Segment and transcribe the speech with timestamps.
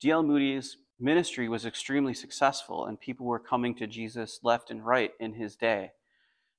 [0.00, 0.22] D.L.
[0.22, 5.34] Moody's ministry was extremely successful, and people were coming to Jesus left and right in
[5.34, 5.92] his day.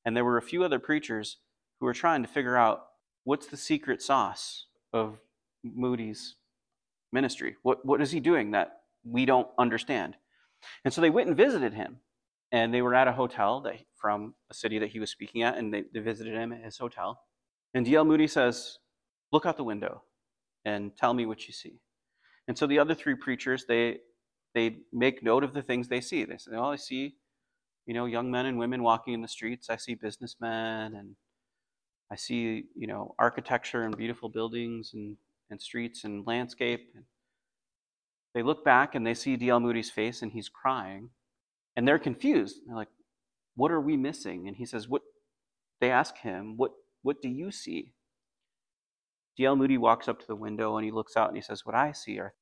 [0.06, 1.38] And there were a few other preachers
[1.80, 2.86] who were trying to figure out
[3.24, 5.20] what's the secret sauce of
[5.64, 6.36] Moody's
[7.12, 7.56] ministry?
[7.64, 10.16] What, what is he doing that we don't understand?
[10.84, 11.98] And so they went and visited him.
[12.52, 15.58] And they were at a hotel that, from a city that he was speaking at,
[15.58, 17.20] and they, they visited him at his hotel.
[17.74, 18.06] And D.L.
[18.06, 18.78] Moody says,
[19.34, 20.04] Look out the window
[20.64, 21.82] and tell me what you see.
[22.48, 24.00] And so the other three preachers, they
[24.54, 26.24] they make note of the things they see.
[26.26, 27.18] They say, "Oh, I see,
[27.86, 29.70] you know, young men and women walking in the streets.
[29.70, 31.16] I see businessmen, and
[32.12, 35.18] I see, you know, architecture and beautiful buildings and
[35.50, 36.94] and streets and landscape."
[38.34, 39.60] They look back and they see D.L.
[39.60, 41.12] Moody's face, and he's crying,
[41.76, 42.62] and they're confused.
[42.68, 42.90] They're like,
[43.56, 45.04] "What are we missing?" And he says, "What?"
[45.82, 46.74] They ask him, "What?
[47.04, 47.94] What do you see?"
[49.38, 49.56] D.L.
[49.56, 51.92] Moody walks up to the window and he looks out and he says, What I
[51.92, 52.34] see are.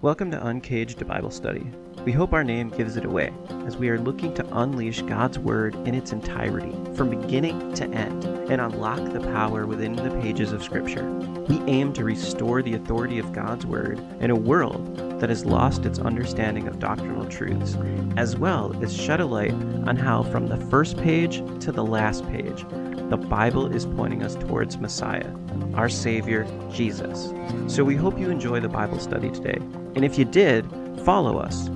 [0.00, 1.66] Welcome to Uncaged Bible Study.
[2.04, 3.32] We hope our name gives it away,
[3.66, 8.24] as we are looking to unleash God's Word in its entirety, from beginning to end,
[8.24, 11.04] and unlock the power within the pages of Scripture.
[11.48, 15.84] We aim to restore the authority of God's Word in a world that has lost
[15.84, 17.76] its understanding of doctrinal truths,
[18.16, 22.24] as well as shed a light on how, from the first page to the last
[22.28, 22.64] page,
[23.10, 25.34] the Bible is pointing us towards Messiah,
[25.74, 27.34] our Savior, Jesus.
[27.66, 29.58] So we hope you enjoy the Bible study today.
[29.96, 30.64] And if you did,
[31.04, 31.68] follow us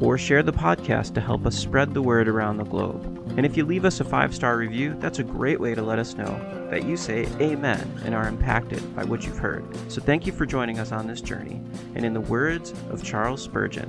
[0.00, 3.04] or share the podcast to help us spread the word around the globe.
[3.36, 6.00] And if you leave us a five star review, that's a great way to let
[6.00, 9.64] us know that you say amen and are impacted by what you've heard.
[9.88, 11.62] So thank you for joining us on this journey.
[11.94, 13.88] And in the words of Charles Spurgeon,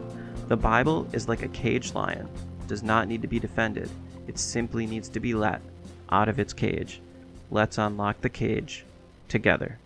[0.49, 3.89] the Bible is like a caged lion, it does not need to be defended,
[4.27, 5.61] it simply needs to be let
[6.11, 7.01] out of its cage.
[7.49, 8.85] Let's unlock the cage
[9.27, 9.79] together.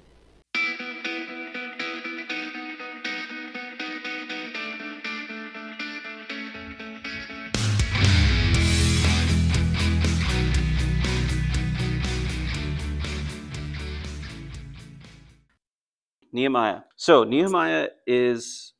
[16.32, 16.82] Nehemiah.
[16.98, 18.74] So, Nehemiah is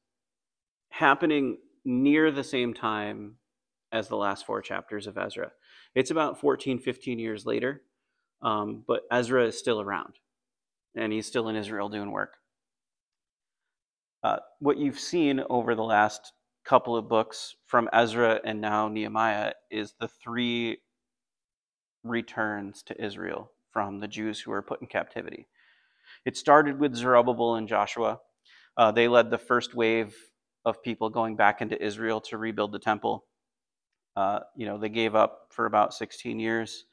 [0.90, 3.38] happening near the same time
[3.94, 5.52] as the last four chapters of Ezra.
[5.96, 7.82] It's about 14, 15 years later,
[8.42, 10.16] um, but Ezra is still around,
[10.96, 12.34] and he's still in Israel doing work.
[14.24, 16.34] Uh, what you've seen over the last
[16.66, 20.80] couple of books from Ezra and now Nehemiah is the three
[22.04, 25.48] returns to Israel from the Jews who were put in captivity.
[26.26, 28.20] It started with Zerubbabel and Joshua.
[28.78, 30.16] Uh, they led the first wave
[30.66, 33.26] of people going back into Israel to rebuild the temple.
[34.16, 36.86] Uh, you know, they gave up for about 16 years.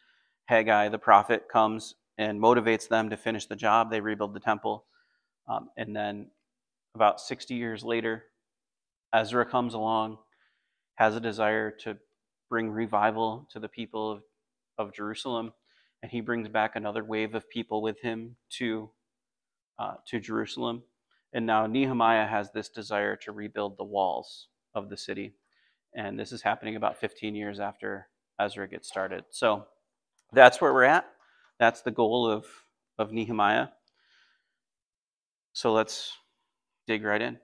[0.46, 3.90] Haggai, the prophet, comes and motivates them to finish the job.
[3.90, 4.84] They rebuild the temple.
[5.48, 6.30] Um, and then
[6.94, 8.24] about 60 years later,
[9.14, 10.18] Ezra comes along,
[10.94, 11.96] has a desire to
[12.48, 14.22] bring revival to the people of,
[14.78, 15.52] of Jerusalem,
[16.02, 18.90] and he brings back another wave of people with him to,
[19.78, 20.82] uh, to Jerusalem.
[21.32, 25.34] And now Nehemiah has this desire to rebuild the walls of the city.
[25.94, 28.08] And this is happening about 15 years after
[28.40, 29.24] Ezra gets started.
[29.30, 29.66] So
[30.32, 31.04] that's where we're at.
[31.58, 32.46] That's the goal of,
[32.98, 33.68] of Nehemiah.
[35.52, 36.12] So let's
[36.86, 37.38] dig right in.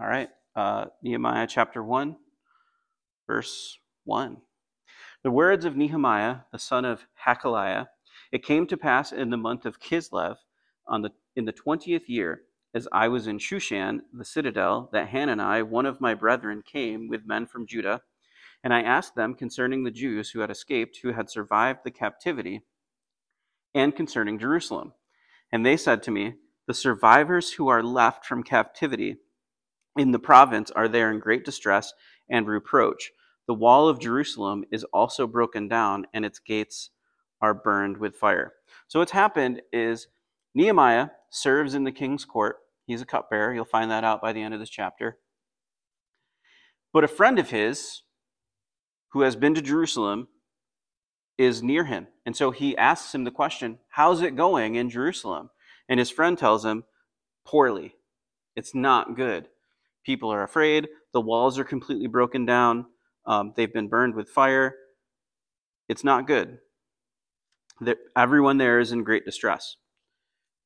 [0.00, 0.28] All right.
[0.56, 2.16] Uh, Nehemiah chapter 1,
[3.26, 4.38] verse 1.
[5.22, 7.86] The words of Nehemiah, the son of Hachaliah,
[8.32, 10.36] it came to pass in the month of Kislev,
[10.86, 12.42] on the, in the twentieth year,
[12.74, 17.26] as I was in Shushan, the citadel, that Hanani, one of my brethren, came with
[17.26, 18.00] men from Judah,
[18.64, 22.62] and I asked them concerning the Jews who had escaped, who had survived the captivity,
[23.74, 24.92] and concerning Jerusalem.
[25.52, 26.34] And they said to me,
[26.66, 29.18] The survivors who are left from captivity
[29.96, 31.92] in the province are there in great distress
[32.28, 33.12] and reproach.
[33.46, 36.90] The wall of Jerusalem is also broken down, and its gates
[37.40, 38.54] are burned with fire.
[38.88, 40.08] So, what's happened is
[40.54, 42.56] Nehemiah serves in the king's court
[42.86, 43.54] He's a cupbearer.
[43.54, 45.18] You'll find that out by the end of this chapter.
[46.92, 48.02] But a friend of his
[49.08, 50.28] who has been to Jerusalem
[51.38, 52.08] is near him.
[52.26, 55.50] And so he asks him the question, How's it going in Jerusalem?
[55.88, 56.84] And his friend tells him,
[57.44, 57.94] Poorly.
[58.56, 59.48] It's not good.
[60.04, 60.88] People are afraid.
[61.12, 62.86] The walls are completely broken down.
[63.26, 64.76] Um, they've been burned with fire.
[65.88, 66.58] It's not good.
[68.16, 69.76] everyone there is in great distress.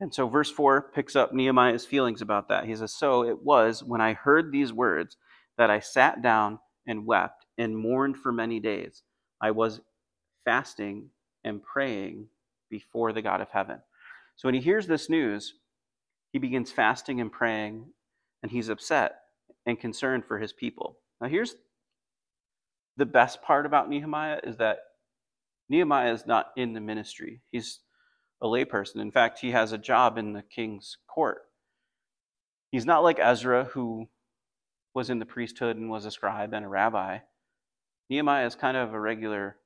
[0.00, 2.66] And so verse 4 picks up Nehemiah's feelings about that.
[2.66, 5.16] He says, So it was when I heard these words
[5.56, 9.02] that I sat down and wept and mourned for many days.
[9.40, 9.80] I was
[10.44, 11.10] fasting
[11.44, 12.28] and praying
[12.70, 13.80] before the God of heaven.
[14.36, 15.54] So when he hears this news,
[16.32, 17.86] he begins fasting and praying
[18.42, 19.16] and he's upset
[19.66, 20.98] and concerned for his people.
[21.20, 21.56] Now, here's
[22.96, 24.78] the best part about Nehemiah is that
[25.68, 27.42] Nehemiah is not in the ministry.
[27.50, 27.80] He's
[28.42, 29.00] a layperson.
[29.00, 31.42] In fact, he has a job in the king's court.
[32.70, 34.08] He's not like Ezra, who
[34.94, 37.18] was in the priesthood and was a scribe and a rabbi.
[38.10, 39.56] Nehemiah is kind of a regular,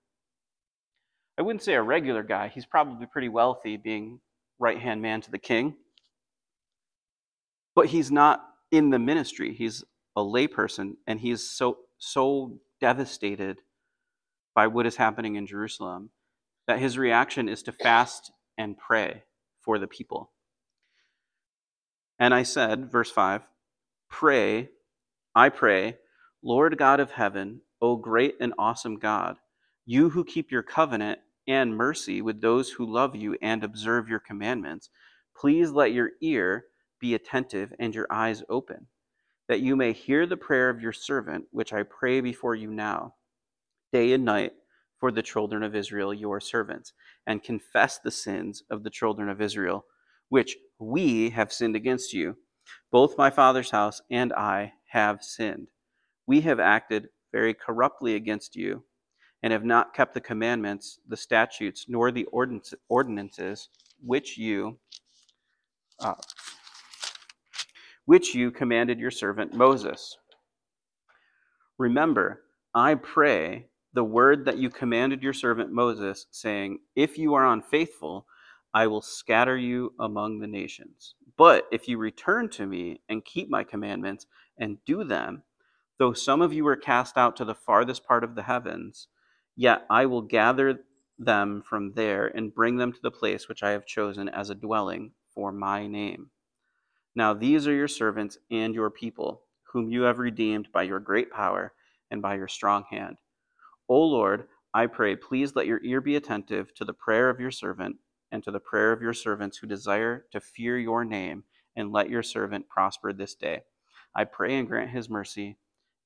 [1.38, 2.48] I wouldn't say a regular guy.
[2.48, 4.20] He's probably pretty wealthy, being
[4.58, 5.74] right hand man to the king.
[7.74, 9.54] But he's not in the ministry.
[9.54, 9.84] He's
[10.16, 13.58] a layperson, and he's so so devastated
[14.54, 16.10] by what is happening in Jerusalem
[16.66, 19.24] that his reaction is to fast and pray
[19.60, 20.30] for the people.
[22.18, 23.42] And I said, verse 5,
[24.08, 24.68] pray,
[25.34, 25.96] I pray,
[26.42, 29.36] Lord God of heaven, O great and awesome God,
[29.84, 31.18] you who keep your covenant
[31.48, 34.90] and mercy with those who love you and observe your commandments,
[35.36, 36.66] please let your ear
[37.00, 38.86] be attentive and your eyes open
[39.48, 43.14] that you may hear the prayer of your servant, which I pray before you now,
[43.92, 44.52] day and night,
[45.02, 46.92] for the children of Israel, your servants,
[47.26, 49.84] and confess the sins of the children of Israel,
[50.28, 52.36] which we have sinned against you.
[52.92, 55.66] Both my father's house and I have sinned.
[56.28, 58.84] We have acted very corruptly against you,
[59.42, 62.28] and have not kept the commandments, the statutes, nor the
[62.88, 63.70] ordinances
[64.04, 64.78] which you.
[65.98, 66.14] Uh,
[68.04, 70.16] which you commanded your servant Moses.
[71.76, 77.52] Remember, I pray, the word that you commanded your servant Moses, saying, If you are
[77.52, 78.26] unfaithful,
[78.74, 81.14] I will scatter you among the nations.
[81.36, 84.26] But if you return to me and keep my commandments
[84.58, 85.42] and do them,
[85.98, 89.08] though some of you are cast out to the farthest part of the heavens,
[89.56, 90.80] yet I will gather
[91.18, 94.54] them from there and bring them to the place which I have chosen as a
[94.54, 96.30] dwelling for my name.
[97.14, 101.30] Now these are your servants and your people, whom you have redeemed by your great
[101.30, 101.72] power
[102.10, 103.16] and by your strong hand.
[103.88, 107.50] O Lord, I pray, please let your ear be attentive to the prayer of your
[107.50, 107.96] servant
[108.30, 111.44] and to the prayer of your servants who desire to fear your name,
[111.76, 113.60] and let your servant prosper this day.
[114.14, 115.58] I pray and grant his mercy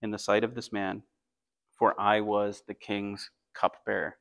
[0.03, 1.03] in the sight of this man,
[1.79, 4.17] for I was the king's cupbearer.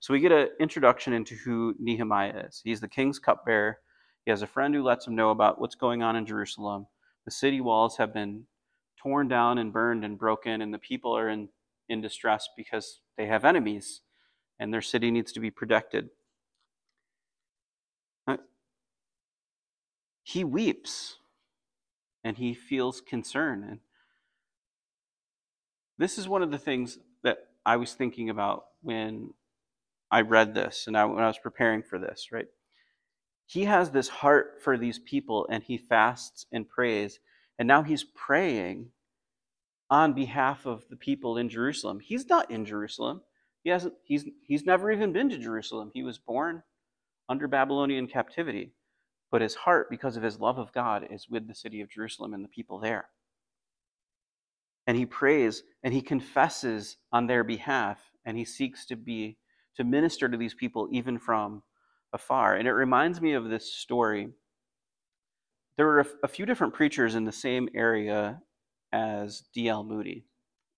[0.00, 2.60] So we get an introduction into who Nehemiah is.
[2.64, 3.78] He's the king's cupbearer.
[4.24, 6.86] He has a friend who lets him know about what's going on in Jerusalem.
[7.24, 8.44] The city walls have been
[8.96, 11.48] torn down and burned and broken, and the people are in,
[11.88, 14.00] in distress because they have enemies
[14.58, 16.10] and their city needs to be protected.
[20.22, 21.16] He weeps
[22.24, 23.64] and he feels concern.
[23.68, 23.80] And
[25.98, 29.34] this is one of the things that I was thinking about when
[30.10, 32.46] I read this and I, when I was preparing for this, right?
[33.46, 37.20] he has this heart for these people and he fasts and prays.
[37.58, 38.88] And now he's praying
[39.90, 42.00] on behalf of the people in Jerusalem.
[42.00, 43.20] He's not in Jerusalem.
[43.62, 45.90] He hasn't he's he's never even been to Jerusalem.
[45.94, 46.62] He was born
[47.28, 48.72] under Babylonian captivity.
[49.30, 52.34] But his heart, because of his love of God, is with the city of Jerusalem
[52.34, 53.08] and the people there.
[54.86, 59.38] And he prays and he confesses on their behalf and he seeks to be
[59.76, 61.62] to minister to these people even from
[62.12, 62.54] afar.
[62.54, 64.28] And it reminds me of this story.
[65.76, 68.40] There were a, a few different preachers in the same area
[68.94, 69.82] as D.L.
[69.82, 70.24] Moody.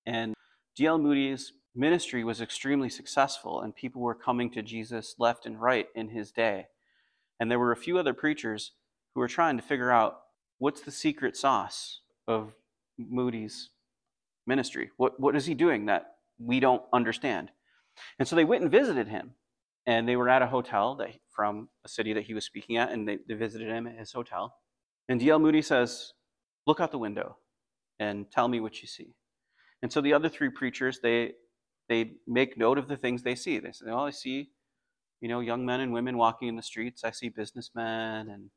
[0.07, 0.35] And
[0.75, 0.99] D.L.
[0.99, 6.09] Moody's ministry was extremely successful, and people were coming to Jesus left and right in
[6.09, 6.67] his day.
[7.39, 8.73] And there were a few other preachers
[9.15, 10.21] who were trying to figure out
[10.59, 12.55] what's the secret sauce of
[12.99, 13.69] Moody's
[14.47, 14.91] ministry?
[14.97, 17.51] What, what is he doing that we don't understand?
[18.19, 19.33] And so they went and visited him
[19.87, 22.91] and they were at a hotel that from a city that he was speaking at,
[22.91, 24.55] and they, they visited him at his hotel.
[25.09, 25.39] And D.L.
[25.39, 26.13] Moody says,
[26.67, 27.37] "Look out the window,
[28.01, 29.15] and tell me what you see."
[29.83, 31.35] And so the other three preachers they
[31.89, 33.59] they make note of the things they see.
[33.61, 34.53] They say, "Oh, I see,
[35.21, 37.05] you know, young men and women walking in the streets.
[37.05, 38.51] I see businessmen, and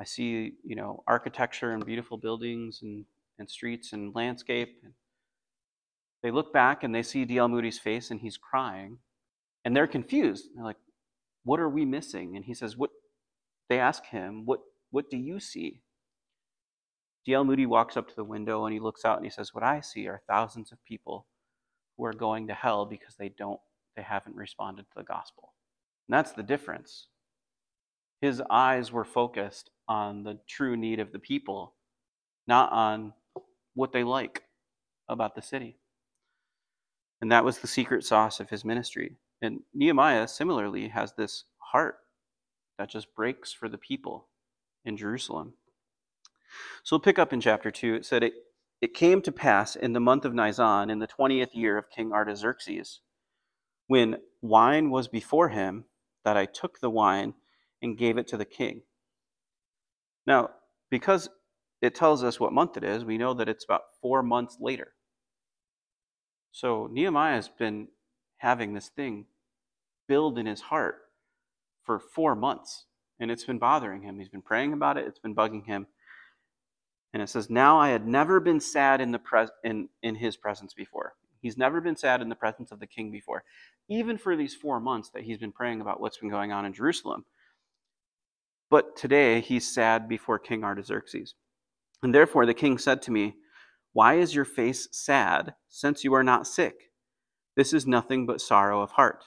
[0.00, 3.06] I see, you know, architecture and beautiful buildings and
[3.38, 4.94] and streets and landscape." And
[6.22, 7.48] they look back and they see D.L.
[7.48, 8.98] Moody's face, and he's crying
[9.64, 10.48] and they're confused.
[10.54, 10.78] They're like,
[11.44, 12.36] what are we missing?
[12.36, 12.90] And he says, what
[13.68, 15.82] they ask him, what what do you see?
[17.26, 17.44] D.L.
[17.44, 19.80] Moody walks up to the window and he looks out and he says, What I
[19.80, 21.26] see are thousands of people
[21.96, 23.60] who are going to hell because they don't
[23.96, 25.52] they haven't responded to the gospel.
[26.08, 27.08] And that's the difference.
[28.20, 31.74] His eyes were focused on the true need of the people,
[32.46, 33.12] not on
[33.74, 34.44] what they like
[35.08, 35.76] about the city.
[37.20, 39.16] And that was the secret sauce of his ministry.
[39.42, 41.98] And Nehemiah similarly has this heart
[42.78, 44.28] that just breaks for the people
[44.84, 45.54] in Jerusalem.
[46.82, 47.94] So we'll pick up in chapter 2.
[47.94, 48.34] It said, It,
[48.80, 52.12] it came to pass in the month of Nisan, in the 20th year of King
[52.12, 53.00] Artaxerxes,
[53.86, 55.84] when wine was before him,
[56.24, 57.34] that I took the wine
[57.82, 58.82] and gave it to the king.
[60.26, 60.50] Now,
[60.90, 61.28] because
[61.80, 64.92] it tells us what month it is, we know that it's about four months later.
[66.52, 67.88] So Nehemiah has been
[68.38, 69.26] having this thing
[70.08, 70.96] build in his heart
[71.84, 72.86] for four months,
[73.18, 74.18] and it's been bothering him.
[74.18, 75.86] He's been praying about it, it's been bugging him.
[77.12, 80.36] And it says, Now I had never been sad in, the pres- in, in his
[80.36, 81.14] presence before.
[81.40, 83.44] He's never been sad in the presence of the king before,
[83.88, 86.72] even for these four months that he's been praying about what's been going on in
[86.72, 87.24] Jerusalem.
[88.70, 91.34] But today he's sad before King Artaxerxes.
[92.02, 93.34] And therefore the king said to me,
[93.92, 96.90] Why is your face sad, since you are not sick?
[97.56, 99.24] This is nothing but sorrow of heart.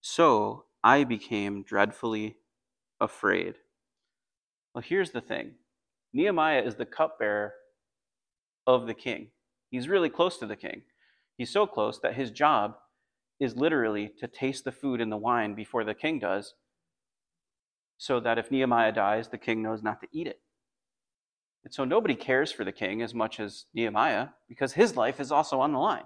[0.00, 2.36] So I became dreadfully
[3.00, 3.56] afraid.
[4.74, 5.54] Well, here's the thing
[6.12, 7.54] Nehemiah is the cupbearer
[8.66, 9.28] of the king.
[9.70, 10.82] He's really close to the king.
[11.36, 12.76] He's so close that his job
[13.40, 16.54] is literally to taste the food and the wine before the king does,
[17.98, 20.40] so that if Nehemiah dies, the king knows not to eat it.
[21.64, 25.32] And so nobody cares for the king as much as Nehemiah because his life is
[25.32, 26.04] also on the line.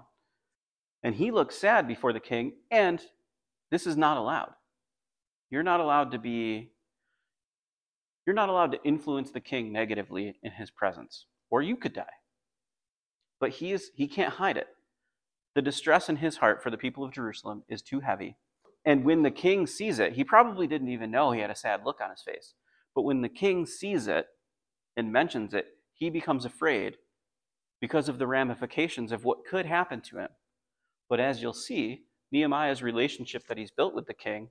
[1.03, 3.01] And he looks sad before the king, and
[3.71, 4.53] this is not allowed.
[5.49, 6.71] You're not allowed to be
[8.27, 12.05] you're not allowed to influence the king negatively in his presence, or you could die.
[13.39, 14.67] But he is he can't hide it.
[15.55, 18.35] The distress in his heart for the people of Jerusalem is too heavy.
[18.85, 21.81] And when the king sees it, he probably didn't even know he had a sad
[21.85, 22.53] look on his face.
[22.93, 24.27] But when the king sees it
[24.97, 26.97] and mentions it, he becomes afraid
[27.79, 30.29] because of the ramifications of what could happen to him.
[31.09, 34.49] But as you'll see, Nehemiah's relationship that he's built with the king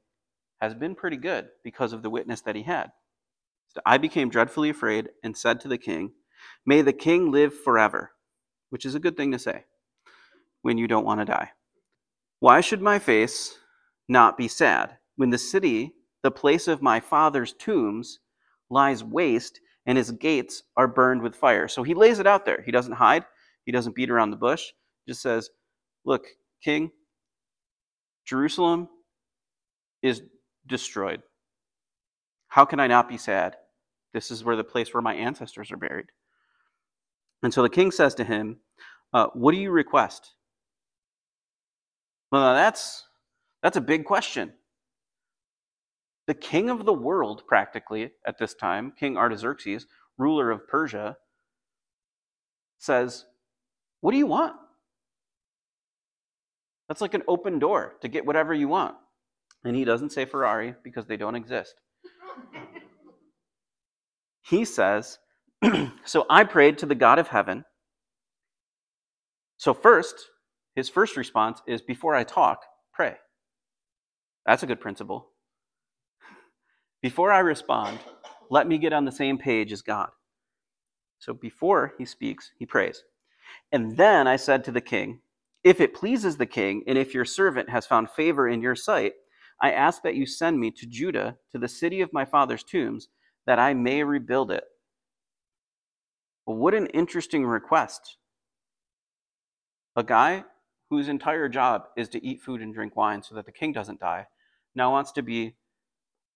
[0.60, 2.92] has been pretty good because of the witness that he had.
[3.84, 6.12] I became dreadfully afraid and said to the king,
[6.64, 8.12] May the king live forever,
[8.70, 9.64] which is a good thing to say
[10.62, 11.50] when you don't want to die.
[12.40, 13.58] Why should my face
[14.08, 18.20] not be sad when the city, the place of my father's tombs,
[18.68, 21.68] lies waste and his gates are burned with fire?
[21.68, 22.62] So he lays it out there.
[22.66, 23.24] He doesn't hide,
[23.64, 24.64] he doesn't beat around the bush.
[25.04, 25.50] He just says,
[26.04, 26.26] Look,
[26.62, 26.90] king,
[28.24, 28.88] Jerusalem
[30.02, 30.22] is
[30.66, 31.22] destroyed.
[32.48, 33.56] How can I not be sad?
[34.16, 36.06] This is where the place where my ancestors are buried.
[37.42, 38.56] And so the king says to him,
[39.12, 40.32] uh, What do you request?
[42.32, 43.04] Well, that's,
[43.62, 44.54] that's a big question.
[46.28, 51.18] The king of the world, practically at this time, King Artaxerxes, ruler of Persia,
[52.78, 53.26] says,
[54.00, 54.56] What do you want?
[56.88, 58.94] That's like an open door to get whatever you want.
[59.62, 61.74] And he doesn't say Ferrari because they don't exist.
[64.48, 65.18] He says,
[66.04, 67.64] So I prayed to the God of heaven.
[69.56, 70.14] So, first,
[70.74, 72.60] his first response is before I talk,
[72.92, 73.16] pray.
[74.44, 75.30] That's a good principle.
[77.02, 77.98] Before I respond,
[78.50, 80.10] let me get on the same page as God.
[81.18, 83.02] So before he speaks, he prays.
[83.72, 85.20] And then I said to the king,
[85.64, 89.14] If it pleases the king, and if your servant has found favor in your sight,
[89.60, 93.08] I ask that you send me to Judah, to the city of my father's tombs,
[93.46, 94.64] that I may rebuild it.
[96.46, 98.16] Well, what an interesting request.
[99.96, 100.44] A guy
[100.90, 104.00] whose entire job is to eat food and drink wine so that the king doesn't
[104.00, 104.26] die,
[104.74, 105.54] now wants to be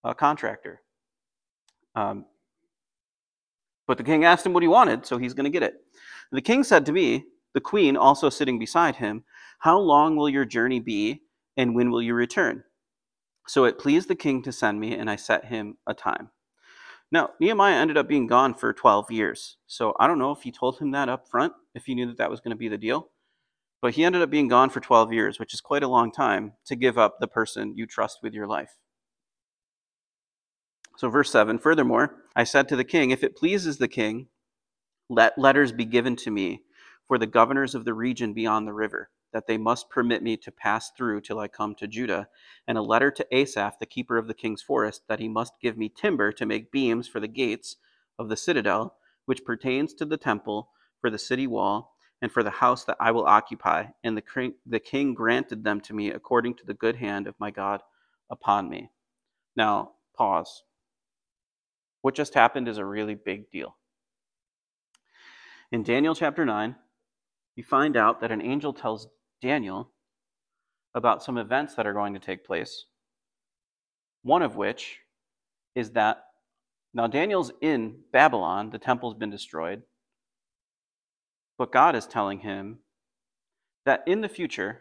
[0.03, 0.81] a contractor.
[1.95, 2.25] Um,
[3.87, 5.75] but the king asked him what he wanted, so he's going to get it.
[6.33, 7.25] The king said to me,
[7.55, 9.25] the queen also sitting beside him,
[9.59, 11.23] How long will your journey be,
[11.57, 12.63] and when will you return?
[13.47, 16.31] So it pleased the king to send me, and I set him a time.
[17.13, 19.57] Now, Nehemiah ended up being gone for 12 years.
[19.67, 22.19] So I don't know if he told him that up front, if he knew that
[22.19, 23.09] that was going to be the deal.
[23.83, 26.53] But he ended up being gone for 12 years, which is quite a long time
[26.67, 28.77] to give up the person you trust with your life.
[30.99, 34.29] So, verse 7 Furthermore, I said to the king, If it pleases the king,
[35.09, 36.63] let letters be given to me
[37.09, 40.53] for the governors of the region beyond the river, that they must permit me to
[40.53, 42.29] pass through till I come to Judah,
[42.67, 45.77] and a letter to Asaph, the keeper of the king's forest, that he must give
[45.77, 47.77] me timber to make beams for the gates
[48.19, 48.97] of the citadel,
[49.27, 50.71] which pertains to the temple,
[51.01, 53.87] for the city wall and for the house that I will occupy.
[54.05, 57.51] And the, the king granted them to me according to the good hand of my
[57.51, 57.83] God
[58.31, 58.91] upon me.
[59.57, 60.63] Now, pause.
[62.03, 63.77] What just happened is a really big deal.
[65.73, 66.77] In Daniel chapter 9,
[67.57, 69.09] you find out that an angel tells
[69.43, 69.91] Daniel
[70.95, 72.87] about some events that are going to take place,
[74.23, 75.01] one of which
[75.75, 76.25] is that
[76.93, 79.83] Now, Daniel's in Babylon, the temple's been destroyed.
[81.57, 82.81] But God is telling him
[83.85, 84.81] that in the future,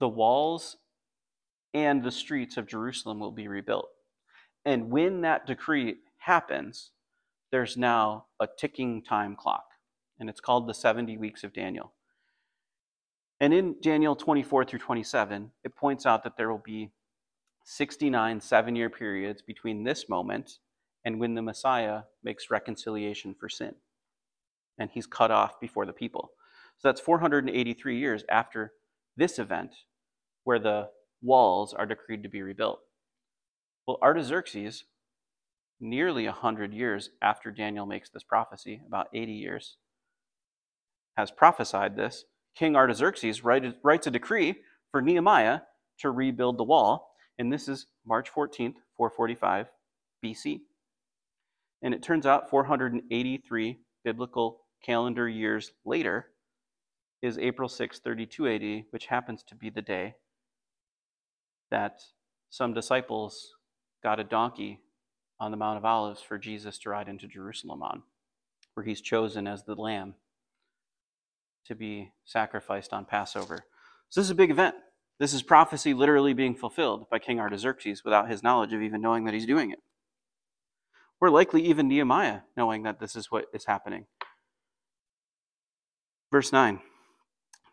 [0.00, 0.76] the walls
[1.74, 3.88] and the streets of Jerusalem will be rebuilt.
[4.64, 6.90] And when that decree happens,
[7.50, 9.64] there's now a ticking time clock,
[10.18, 11.92] and it's called the 70 weeks of Daniel.
[13.42, 16.92] And in Daniel 24 through 27, it points out that there will be
[17.64, 20.58] 69 seven year periods between this moment
[21.04, 23.74] and when the Messiah makes reconciliation for sin.
[24.78, 26.30] And he's cut off before the people.
[26.78, 28.74] So that's 483 years after
[29.16, 29.74] this event
[30.44, 32.78] where the walls are decreed to be rebuilt.
[33.88, 34.84] Well, Artaxerxes,
[35.80, 39.78] nearly 100 years after Daniel makes this prophecy, about 80 years,
[41.16, 42.24] has prophesied this.
[42.54, 44.56] King Artaxerxes writes a decree
[44.90, 45.60] for Nehemiah
[45.98, 49.66] to rebuild the wall, and this is March 14th, 445
[50.24, 50.60] BC.
[51.82, 56.26] And it turns out 483 biblical calendar years later
[57.22, 60.14] is April 6, 32 AD, which happens to be the day
[61.70, 62.02] that
[62.50, 63.54] some disciples
[64.02, 64.80] got a donkey
[65.40, 68.02] on the Mount of Olives for Jesus to ride into Jerusalem on,
[68.74, 70.14] where he's chosen as the lamb
[71.66, 73.64] to be sacrificed on Passover.
[74.08, 74.74] So this is a big event.
[75.18, 79.24] This is prophecy literally being fulfilled by King Artaxerxes without his knowledge of even knowing
[79.24, 79.78] that he's doing it.
[81.20, 84.06] Or likely even Nehemiah knowing that this is what is happening.
[86.32, 86.80] Verse 9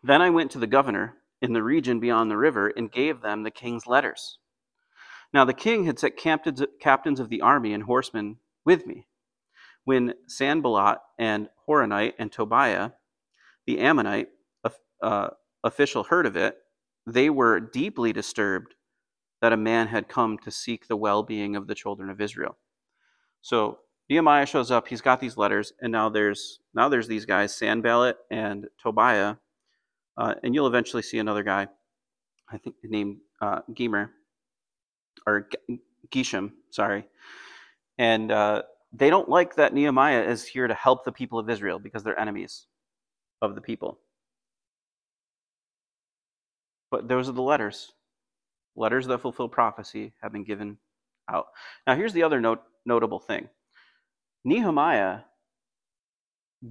[0.02, 3.42] Then I went to the governor in the region beyond the river and gave them
[3.42, 4.38] the king's letters.
[5.32, 9.06] Now the king had set captains, captains of the army and horsemen with me.
[9.84, 12.90] When Sanballat and Horonite and Tobiah,
[13.70, 14.28] the Ammonite
[15.00, 15.28] uh,
[15.62, 16.56] official, heard of it,
[17.06, 18.74] they were deeply disturbed
[19.40, 22.58] that a man had come to seek the well being of the children of Israel.
[23.42, 24.88] So Nehemiah shows up.
[24.88, 29.36] He's got these letters, and now there's now there's these guys, Sanballat and Tobiah,
[30.16, 31.68] uh, and you'll eventually see another guy,
[32.52, 34.10] I think named uh, Gemer
[35.28, 35.48] or
[36.10, 37.06] Geshem, sorry,
[37.98, 41.78] and uh, they don't like that Nehemiah is here to help the people of Israel
[41.78, 42.66] because they're enemies
[43.42, 43.98] of the people.
[46.90, 47.92] But those are the letters.
[48.76, 50.78] Letters that fulfill prophecy have been given
[51.30, 51.46] out.
[51.86, 53.48] Now, here's the other note notable thing
[54.44, 55.20] Nehemiah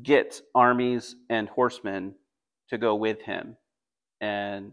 [0.03, 2.15] gets armies and horsemen
[2.69, 3.57] to go with him
[4.21, 4.71] and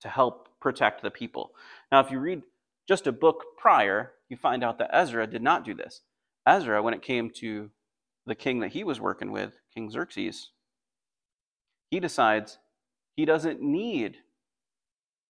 [0.00, 1.52] to help protect the people.
[1.90, 2.42] Now, if you read
[2.88, 6.02] just a book prior, you find out that Ezra did not do this.
[6.46, 7.70] Ezra, when it came to
[8.26, 10.50] the king that he was working with, King Xerxes,
[11.92, 12.58] he decides
[13.16, 14.16] he doesn't need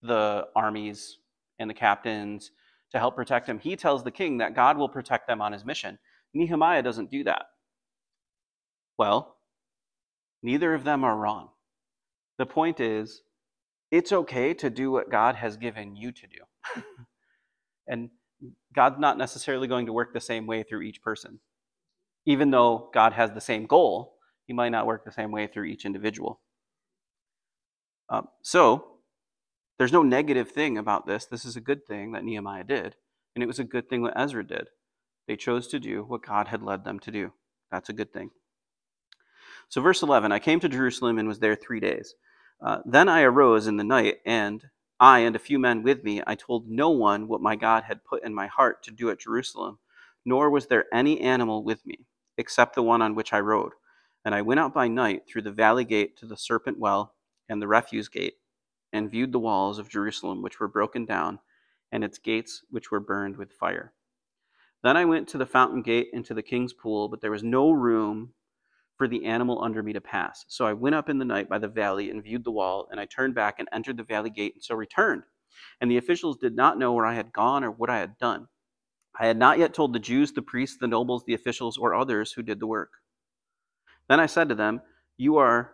[0.01, 1.19] the armies
[1.59, 2.53] and the captains
[2.93, 3.59] to help protect him.
[3.59, 5.99] He tells the king that God will protect them on his mission.
[6.35, 7.47] Nehemiah doesn't do that.
[8.97, 9.39] Well,
[10.41, 11.49] neither of them are wrong.
[12.39, 13.23] The point is,
[13.91, 16.83] it's okay to do what God has given you to do.
[17.89, 18.09] and
[18.73, 21.41] God's not necessarily going to work the same way through each person.
[22.25, 24.15] Even though God has the same goal,
[24.47, 26.41] he might not work the same way through each individual.
[28.13, 28.89] Um, so,
[29.79, 31.25] there's no negative thing about this.
[31.25, 32.95] This is a good thing that Nehemiah did,
[33.35, 34.69] and it was a good thing what Ezra did.
[35.27, 37.33] They chose to do what God had led them to do.
[37.71, 38.31] That's a good thing.
[39.71, 42.15] So, verse 11 I came to Jerusalem and was there three days.
[42.61, 44.63] Uh, then I arose in the night, and
[45.01, 48.05] I and a few men with me, I told no one what my God had
[48.05, 49.79] put in my heart to do at Jerusalem,
[50.27, 52.05] nor was there any animal with me,
[52.37, 53.73] except the one on which I rode.
[54.23, 57.15] And I went out by night through the valley gate to the serpent well
[57.49, 58.35] and the refuse gate,
[58.93, 61.39] and viewed the walls of Jerusalem, which were broken down,
[61.91, 63.93] and its gates, which were burned with fire.
[64.83, 67.45] Then I went to the fountain gate and to the king's pool, but there was
[67.45, 68.33] no room
[68.97, 70.45] for the animal under me to pass.
[70.49, 73.01] So I went up in the night by the valley and viewed the wall, and
[73.01, 75.23] I turned back and entered the valley gate, and so returned.
[75.81, 78.49] And the officials did not know where I had gone or what I had done.
[79.19, 82.33] I had not yet told the Jews, the priests, the nobles, the officials, or others
[82.33, 82.91] who did the work.
[84.09, 84.81] Then I said to them,
[85.17, 85.73] You are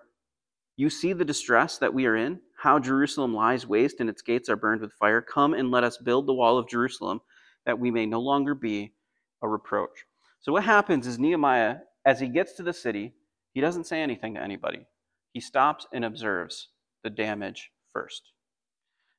[0.79, 4.49] you see the distress that we are in, how Jerusalem lies waste and its gates
[4.49, 5.21] are burned with fire.
[5.21, 7.21] Come and let us build the wall of Jerusalem
[7.67, 8.95] that we may no longer be
[9.43, 10.05] a reproach.
[10.41, 13.13] So, what happens is Nehemiah, as he gets to the city,
[13.55, 14.87] he doesn't say anything to anybody.
[15.33, 16.69] He stops and observes
[17.03, 18.23] the damage first.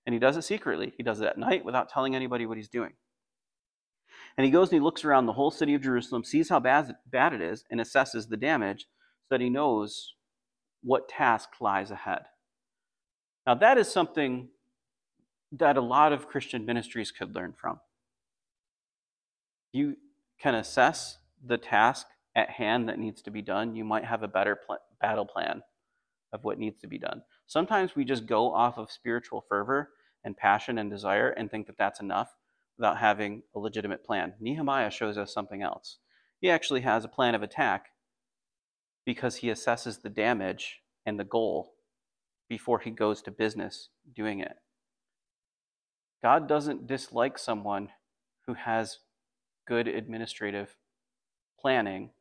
[0.06, 0.94] And he does it secretly.
[0.96, 2.94] He does it at night without telling anybody what he's doing.
[4.38, 6.96] And he goes and he looks around the whole city of Jerusalem, sees how bad,
[7.08, 8.88] bad it is, and assesses the damage
[9.24, 10.14] so that he knows
[10.82, 12.24] what task lies ahead.
[13.46, 14.50] Now, that is something
[15.52, 17.80] that a lot of Christian ministries could learn from.
[19.72, 19.98] You
[20.40, 24.28] can assess the task at hand that needs to be done, you might have a
[24.28, 25.62] better pl- battle plan
[26.32, 27.22] of what needs to be done.
[27.48, 29.90] Sometimes we just go off of spiritual fervor
[30.24, 32.36] and passion and desire and think that that's enough
[32.78, 34.34] without having a legitimate plan.
[34.40, 35.98] Nehemiah shows us something else.
[36.40, 37.88] He actually has a plan of attack
[39.10, 41.74] because he assesses the damage and the goal
[42.48, 44.56] before he goes to business doing it.
[46.22, 47.90] God doesn't dislike someone
[48.46, 49.00] who has
[49.68, 50.76] good administrative
[51.60, 52.12] planning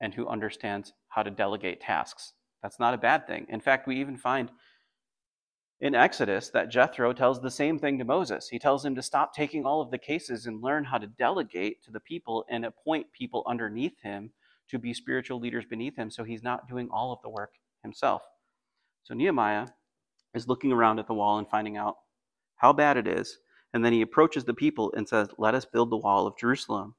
[0.00, 2.34] and who understands how to delegate tasks.
[2.62, 3.44] That's not a bad thing.
[3.48, 4.52] In fact, we even find
[5.80, 8.48] in Exodus that Jethro tells the same thing to Moses.
[8.48, 11.82] He tells him to stop taking all of the cases and learn how to delegate
[11.82, 14.30] to the people and appoint people underneath him
[14.70, 18.22] to be spiritual leaders beneath him so he's not doing all of the work himself.
[19.02, 19.68] So Nehemiah
[20.34, 21.96] is looking around at the wall and finding out
[22.56, 23.38] how bad it is.
[23.72, 26.94] And then he approaches the people and says, Let us build the wall of Jerusalem.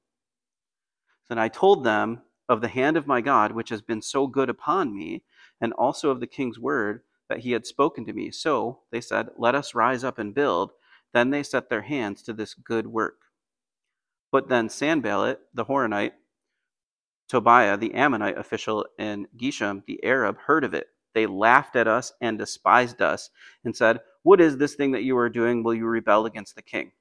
[1.29, 4.49] Then I told them of the hand of my God, which has been so good
[4.49, 5.23] upon me,
[5.59, 8.29] and also of the king's word that he had spoken to me.
[8.29, 10.71] So they said, Let us rise up and build.
[11.13, 13.19] Then they set their hands to this good work.
[14.31, 16.11] But then Sanballat, the Horonite,
[17.27, 20.87] Tobiah, the Ammonite official, and Geshem, the Arab, heard of it.
[21.13, 23.29] They laughed at us and despised us
[23.63, 25.63] and said, What is this thing that you are doing?
[25.63, 26.91] Will you rebel against the king?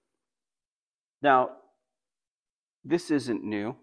[1.21, 1.51] Now,
[2.85, 3.77] this isn't new.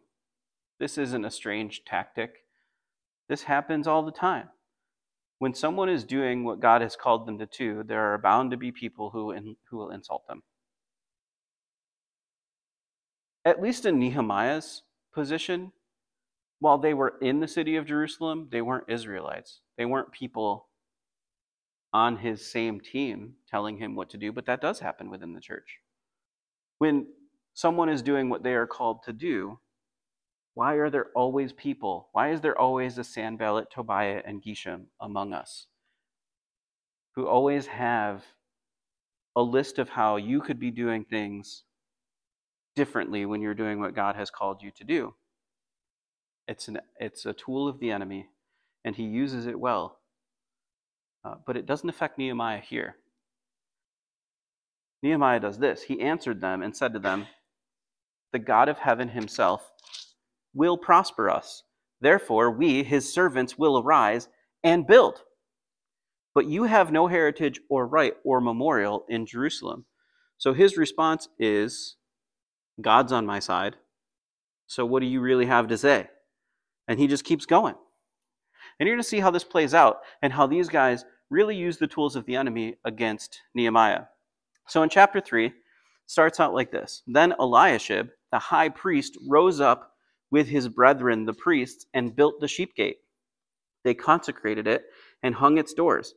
[0.80, 2.46] This isn't a strange tactic.
[3.28, 4.50] This happens all the time.
[5.40, 8.58] When someone is doing what God has called them to do, there are bound to
[8.58, 10.44] be people who, in, who will insult them.
[13.44, 15.72] At least in Nehemiah's position,
[16.62, 19.62] while they were in the city of Jerusalem, they weren't Israelites.
[19.80, 20.68] They weren't people
[21.92, 25.42] on his same team telling him what to do, but that does happen within the
[25.42, 25.80] church.
[26.78, 27.08] When
[27.56, 29.58] someone is doing what they are called to do,
[30.54, 32.10] why are there always people?
[32.12, 35.66] Why is there always a Sanballat, Tobiah, and Geshem among us
[37.16, 38.24] who always have
[39.36, 41.64] a list of how you could be doing things
[42.76, 45.16] differently when you're doing what God has called you to do?
[46.52, 48.28] It's, an, it's a tool of the enemy,
[48.84, 50.00] and he uses it well.
[51.24, 52.98] Uh, but it doesn't affect Nehemiah here.
[55.02, 55.84] Nehemiah does this.
[55.84, 57.26] He answered them and said to them,
[58.34, 59.72] The God of heaven himself
[60.54, 61.64] will prosper us.
[62.02, 64.28] Therefore, we, his servants, will arise
[64.62, 65.22] and build.
[66.36, 69.86] But you have no heritage or right or memorial in Jerusalem.
[70.38, 71.96] So his response is
[72.82, 73.78] God's on my side.
[74.68, 76.10] So what do you really have to say?
[76.92, 77.76] And he just keeps going.
[78.78, 81.78] And you're going to see how this plays out and how these guys really use
[81.78, 84.04] the tools of the enemy against Nehemiah.
[84.68, 85.54] So in chapter 3,
[86.06, 89.94] starts out like this Then Eliashib, the high priest, rose up
[90.32, 92.98] with his brethren, the priests, and built the sheep gate.
[93.86, 94.84] They consecrated it
[95.24, 96.14] and hung its doors.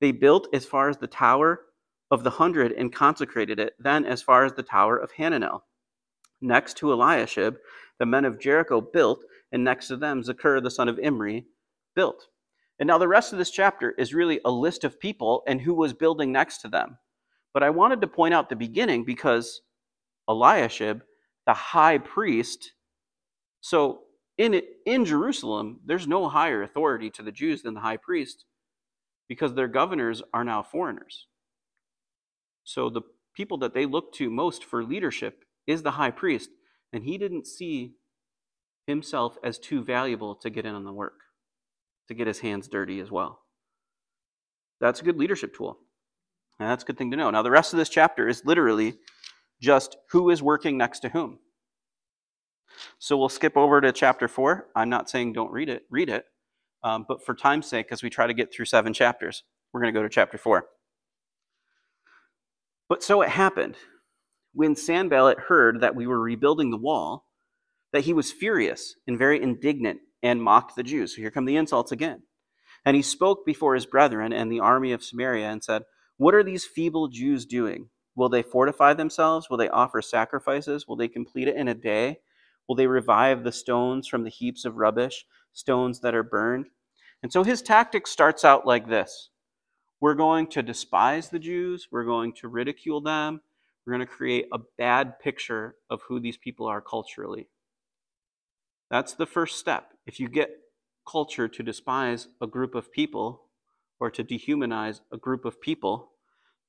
[0.00, 1.62] They built as far as the tower
[2.12, 5.62] of the hundred and consecrated it, then as far as the tower of Hananel.
[6.40, 7.56] Next to Eliashib,
[7.98, 11.46] the men of Jericho built and next to them, Zaccur, the son of Imri,
[11.94, 12.26] built.
[12.78, 15.74] And now the rest of this chapter is really a list of people and who
[15.74, 16.98] was building next to them.
[17.54, 19.60] But I wanted to point out the beginning because
[20.28, 21.02] Eliashib,
[21.46, 22.72] the high priest,
[23.60, 24.00] so
[24.38, 28.46] in in Jerusalem, there's no higher authority to the Jews than the high priest
[29.28, 31.26] because their governors are now foreigners.
[32.64, 33.02] So the
[33.36, 36.50] people that they look to most for leadership is the high priest,
[36.92, 37.94] and he didn't see
[38.86, 41.20] himself as too valuable to get in on the work,
[42.08, 43.40] to get his hands dirty as well.
[44.80, 45.78] That's a good leadership tool.
[46.58, 47.30] And that's a good thing to know.
[47.30, 48.94] Now, the rest of this chapter is literally
[49.60, 51.38] just who is working next to whom.
[52.98, 54.68] So we'll skip over to chapter 4.
[54.74, 56.24] I'm not saying don't read it, read it.
[56.84, 59.92] Um, but for time's sake, as we try to get through seven chapters, we're going
[59.92, 60.66] to go to chapter 4.
[62.88, 63.76] But so it happened
[64.52, 67.26] when Sanballat heard that we were rebuilding the wall
[67.92, 71.14] that he was furious and very indignant and mocked the Jews.
[71.14, 72.22] So here come the insults again.
[72.84, 75.82] And he spoke before his brethren and the army of Samaria and said,
[76.16, 77.88] What are these feeble Jews doing?
[78.14, 79.48] Will they fortify themselves?
[79.48, 80.86] Will they offer sacrifices?
[80.86, 82.18] Will they complete it in a day?
[82.68, 86.66] Will they revive the stones from the heaps of rubbish, stones that are burned?
[87.22, 89.30] And so his tactic starts out like this
[90.00, 93.40] We're going to despise the Jews, we're going to ridicule them,
[93.86, 97.48] we're going to create a bad picture of who these people are culturally.
[98.92, 99.94] That's the first step.
[100.06, 100.50] If you get
[101.08, 103.44] culture to despise a group of people
[103.98, 106.10] or to dehumanize a group of people,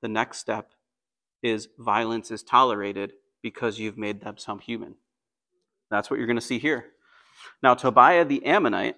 [0.02, 0.72] the next step
[1.44, 4.96] is violence is tolerated because you've made them some human.
[5.92, 6.86] That's what you're going to see here.
[7.62, 8.96] Now, Tobiah the Ammonite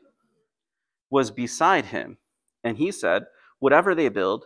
[1.09, 2.19] was beside him,
[2.63, 3.25] and he said,
[3.57, 4.45] Whatever they build,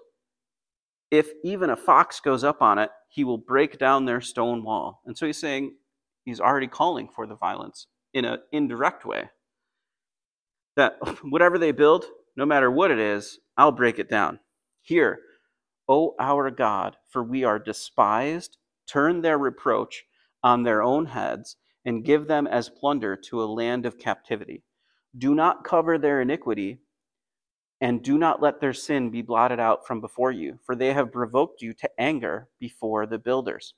[1.12, 5.02] if even a fox goes up on it, he will break down their stone wall.
[5.06, 5.76] And so he's saying
[6.24, 9.30] he's already calling for the violence in an indirect way.
[10.76, 14.40] That whatever they build, no matter what it is, I'll break it down.
[14.82, 15.20] Here,
[15.88, 20.06] O our God, for we are despised, turn their reproach
[20.44, 24.64] on their own heads, and give them as plunder to a land of captivity.
[25.18, 26.80] Do not cover their iniquity
[27.82, 31.12] and do not let their sin be blotted out from before you, for they have
[31.12, 33.74] provoked you to anger before the builders.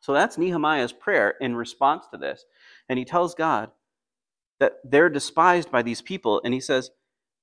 [0.00, 2.44] So that's Nehemiah's prayer in response to this.
[2.88, 3.70] And he tells God
[4.60, 6.90] that they're despised by these people, and he says,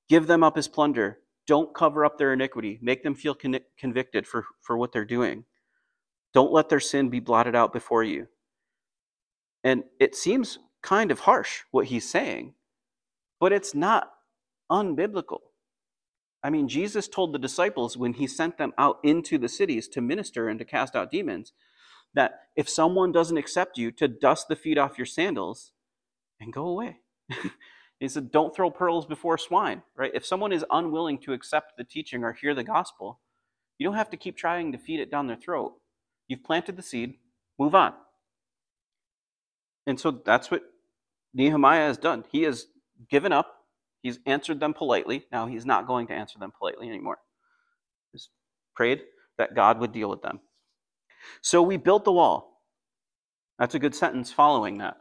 [0.10, 1.19] Give them up as plunder.
[1.47, 2.79] Don't cover up their iniquity.
[2.82, 5.45] Make them feel con- convicted for, for what they're doing.
[6.34, 8.27] Don't let their sin be blotted out before you.
[9.63, 12.53] And it seems kind of harsh what he's saying,
[13.39, 14.12] but it's not
[14.71, 15.39] unbiblical.
[16.43, 20.01] I mean, Jesus told the disciples when he sent them out into the cities to
[20.01, 21.53] minister and to cast out demons
[22.13, 25.71] that if someone doesn't accept you, to dust the feet off your sandals
[26.39, 26.97] and go away.
[27.99, 30.12] he said, Don't throw pearls before swine, right?
[30.13, 33.19] If someone is unwilling to accept the teaching or hear the gospel,
[33.78, 35.73] you don't have to keep trying to feed it down their throat.
[36.28, 37.15] You've planted the seed,
[37.60, 37.93] move on.
[39.86, 40.63] And so that's what
[41.34, 42.23] Nehemiah has done.
[42.32, 42.67] He has
[43.10, 43.63] given up
[44.04, 45.26] He's answered them politely.
[45.32, 47.19] Now he's not going to answer them politely anymore.
[48.12, 48.30] He's
[48.76, 49.02] prayed
[49.38, 50.41] that God would deal with them.
[51.41, 52.62] So we built the wall.
[53.59, 54.97] That's a good sentence following that.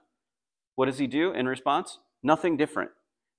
[0.75, 1.99] What does he do in response?
[2.23, 2.91] Nothing different.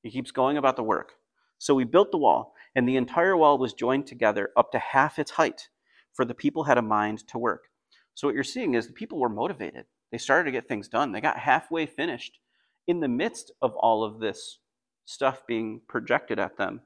[0.02, 1.14] He keeps going about the work.
[1.58, 5.18] So we built the wall, and the entire wall was joined together up to half
[5.18, 5.70] its height,
[6.14, 7.70] for the people had a mind to work.
[8.16, 9.86] So what you're seeing is the people were motivated.
[10.12, 11.12] They started to get things done.
[11.12, 12.38] They got halfway finished
[12.86, 14.60] in the midst of all of this
[15.06, 16.82] stuff being projected at them.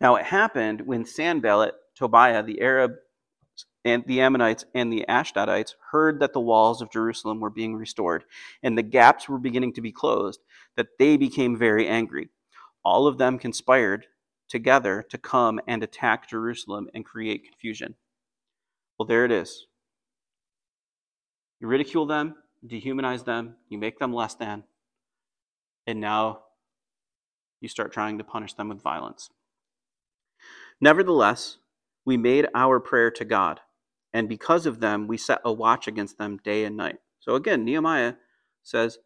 [0.00, 2.92] Now, it happened when Sanballat, Tobiah, the Arab,
[3.86, 8.24] and the Ammonites and the Ashdodites heard that the walls of Jerusalem were being restored
[8.64, 10.40] and the gaps were beginning to be closed,
[10.76, 12.28] that they became very angry.
[12.84, 14.06] All of them conspired
[14.48, 17.94] together to come and attack Jerusalem and create confusion.
[18.98, 19.66] Well, there it is.
[21.60, 22.34] You ridicule them,
[22.66, 24.64] dehumanize them, you make them less than,
[25.86, 26.40] and now
[27.60, 29.30] you start trying to punish them with violence.
[30.80, 31.58] Nevertheless,
[32.04, 33.60] we made our prayer to God,
[34.16, 36.96] and because of them, we set a watch against them day and night.
[37.20, 38.14] So again, Nehemiah
[38.62, 38.98] says,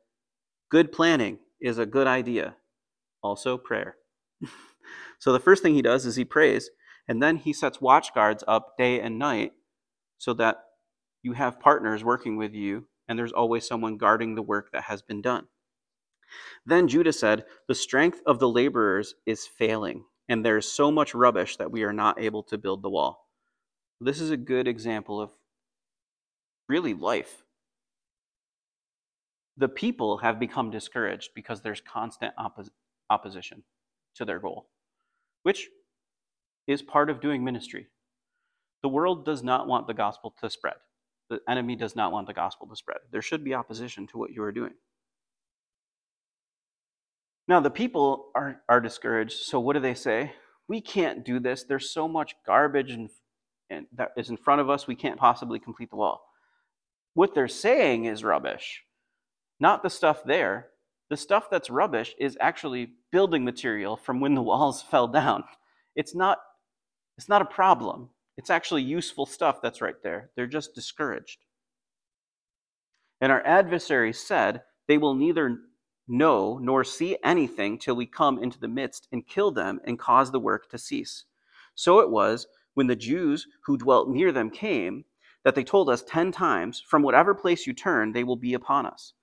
[0.71, 2.55] good planning is a good idea.
[3.21, 3.97] Also, prayer.
[5.19, 6.71] so the first thing he does is he prays,
[7.09, 9.51] and then he sets watch guards up day and night
[10.19, 10.59] so that
[11.25, 15.03] you have partners working with you, and there's always someone guarding the work that has
[15.03, 15.49] been done.
[16.65, 21.17] Then Judah said, The strength of the laborers is failing, and there is so much
[21.17, 23.27] rubbish that we are not able to build the wall.
[24.01, 25.31] This is a good example of
[26.69, 27.43] really life.
[29.57, 32.71] The people have become discouraged because there's constant oppos-
[33.11, 33.65] opposition
[34.15, 34.69] to their goal,
[35.43, 35.69] which
[36.67, 37.89] is part of doing ministry.
[38.83, 40.77] The world does not want the gospel to spread.
[41.29, 42.99] The enemy does not want the gospel to spread.
[43.11, 44.73] There should be opposition to what you are doing.
[47.47, 49.43] Now, the people are, are discouraged.
[49.43, 50.33] So, what do they say?
[50.69, 51.65] We can't do this.
[51.65, 53.11] There's so much garbage and,
[53.71, 56.23] and that is in front of us, we can't possibly complete the wall.
[57.15, 58.83] What they're saying is rubbish,
[59.59, 60.69] not the stuff there.
[61.09, 65.45] The stuff that's rubbish is actually building material from when the walls fell down.
[65.97, 66.39] It's not,
[67.17, 68.11] it's not a problem.
[68.37, 70.31] It's actually useful stuff that's right there.
[70.35, 71.45] They're just discouraged.
[73.21, 75.59] And our adversary said, They will neither
[76.09, 80.31] know nor see anything till we come into the midst and kill them and cause
[80.31, 81.25] the work to cease.
[81.75, 85.05] So it was when the Jews who dwelt near them came
[85.45, 88.87] that they told us ten times, From whatever place you turn, they will be upon
[88.87, 89.15] us.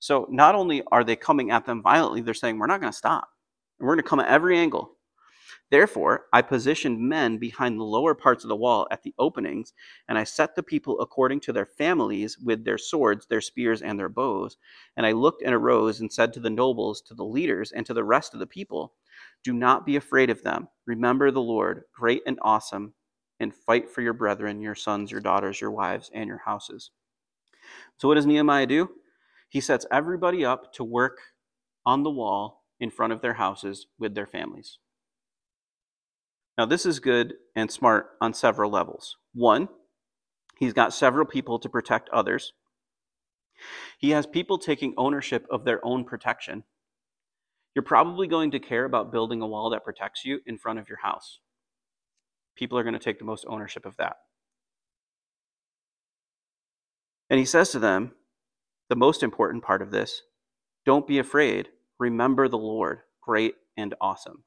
[0.00, 2.98] So not only are they coming at them violently, they're saying, We're not going to
[2.98, 3.28] stop.
[3.78, 4.92] And We're going to come at every angle.
[5.70, 9.72] Therefore, I positioned men behind the lower parts of the wall at the openings,
[10.08, 13.98] and I set the people according to their families with their swords, their spears, and
[13.98, 14.56] their bows.
[14.96, 17.94] And I looked and arose and said to the nobles, to the leaders, and to
[17.94, 18.94] the rest of the people,
[19.44, 20.68] Do not be afraid of them.
[20.86, 22.94] Remember the Lord, great and awesome,
[23.38, 26.90] and fight for your brethren, your sons, your daughters, your wives, and your houses.
[27.98, 28.90] So, what does Nehemiah do?
[29.48, 31.18] He sets everybody up to work
[31.86, 34.78] on the wall in front of their houses with their families.
[36.58, 39.16] Now, this is good and smart on several levels.
[39.32, 39.68] One,
[40.58, 42.52] he's got several people to protect others.
[43.98, 46.64] He has people taking ownership of their own protection.
[47.74, 50.88] You're probably going to care about building a wall that protects you in front of
[50.88, 51.40] your house.
[52.56, 54.16] People are going to take the most ownership of that.
[57.30, 58.12] And he says to them,
[58.88, 60.22] the most important part of this
[60.84, 61.68] don't be afraid.
[61.98, 64.42] Remember the Lord, great and awesome.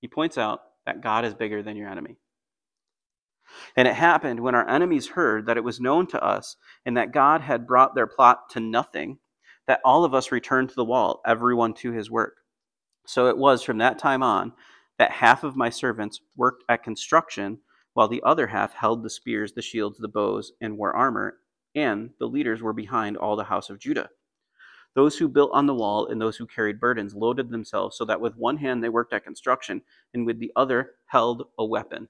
[0.00, 2.16] He points out that God is bigger than your enemy.
[3.76, 7.12] And it happened when our enemies heard that it was known to us and that
[7.12, 9.18] God had brought their plot to nothing,
[9.66, 12.38] that all of us returned to the wall, everyone to his work.
[13.06, 14.54] So it was from that time on
[14.98, 17.58] that half of my servants worked at construction,
[17.92, 21.36] while the other half held the spears, the shields, the bows, and wore armor,
[21.74, 24.08] and the leaders were behind all the house of Judah.
[24.98, 28.20] Those who built on the wall and those who carried burdens loaded themselves so that
[28.20, 29.80] with one hand they worked at construction
[30.12, 32.08] and with the other held a weapon.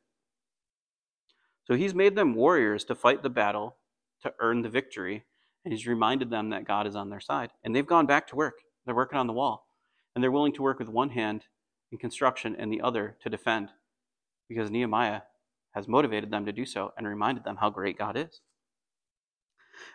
[1.67, 3.77] So he's made them warriors to fight the battle,
[4.23, 5.27] to earn the victory,
[5.67, 7.51] and he's reminded them that God is on their side.
[7.63, 8.55] And they've gone back to work.
[8.87, 9.69] They're working on the wall.
[10.15, 11.45] And they're willing to work with one hand
[11.93, 13.69] in construction and the other to defend
[14.49, 15.21] because Nehemiah
[15.73, 18.41] has motivated them to do so and reminded them how great God is.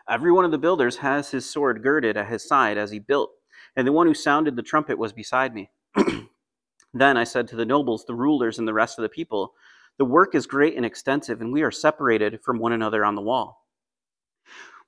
[0.10, 3.32] Every one of the builders has his sword girded at his side as he built,
[3.76, 5.70] and the one who sounded the trumpet was beside me.
[6.94, 9.54] then I said to the nobles, the rulers, and the rest of the people,
[9.98, 13.22] The work is great and extensive, and we are separated from one another on the
[13.22, 13.64] wall.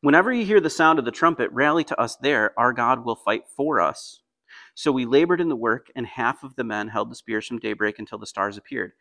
[0.01, 2.53] Whenever you hear the sound of the trumpet, rally to us there.
[2.59, 4.21] Our God will fight for us.
[4.75, 7.59] So we labored in the work, and half of the men held the spears from
[7.59, 8.91] daybreak until the stars appeared.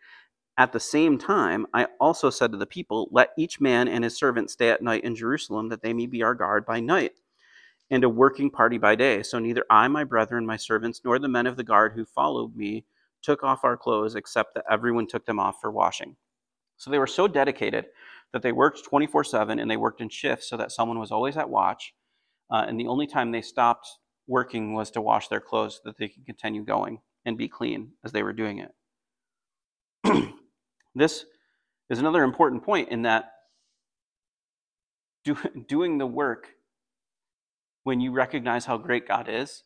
[0.57, 4.17] At the same time, I also said to the people, Let each man and his
[4.17, 7.13] servant stay at night in Jerusalem, that they may be our guard by night,
[7.91, 9.23] and a working party by day.
[9.25, 12.55] So neither I, my brethren, my servants, nor the men of the guard who followed
[12.55, 12.85] me
[13.21, 16.15] took off our clothes, except that everyone took them off for washing.
[16.77, 17.87] So they were so dedicated
[18.33, 21.37] that they worked 24 7 and they worked in shifts so that someone was always
[21.37, 21.95] at watch.
[22.51, 23.89] Uh, and the only time they stopped
[24.29, 27.93] working was to wash their clothes so that they could continue going and be clean
[28.05, 28.67] as they were doing
[30.05, 30.35] it.
[30.95, 31.25] This
[31.91, 33.33] is another important point in that
[35.25, 35.37] do,
[35.69, 36.49] doing the work
[37.83, 39.65] when you recognize how great God is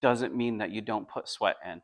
[0.00, 1.82] doesn't mean that you don't put sweat in.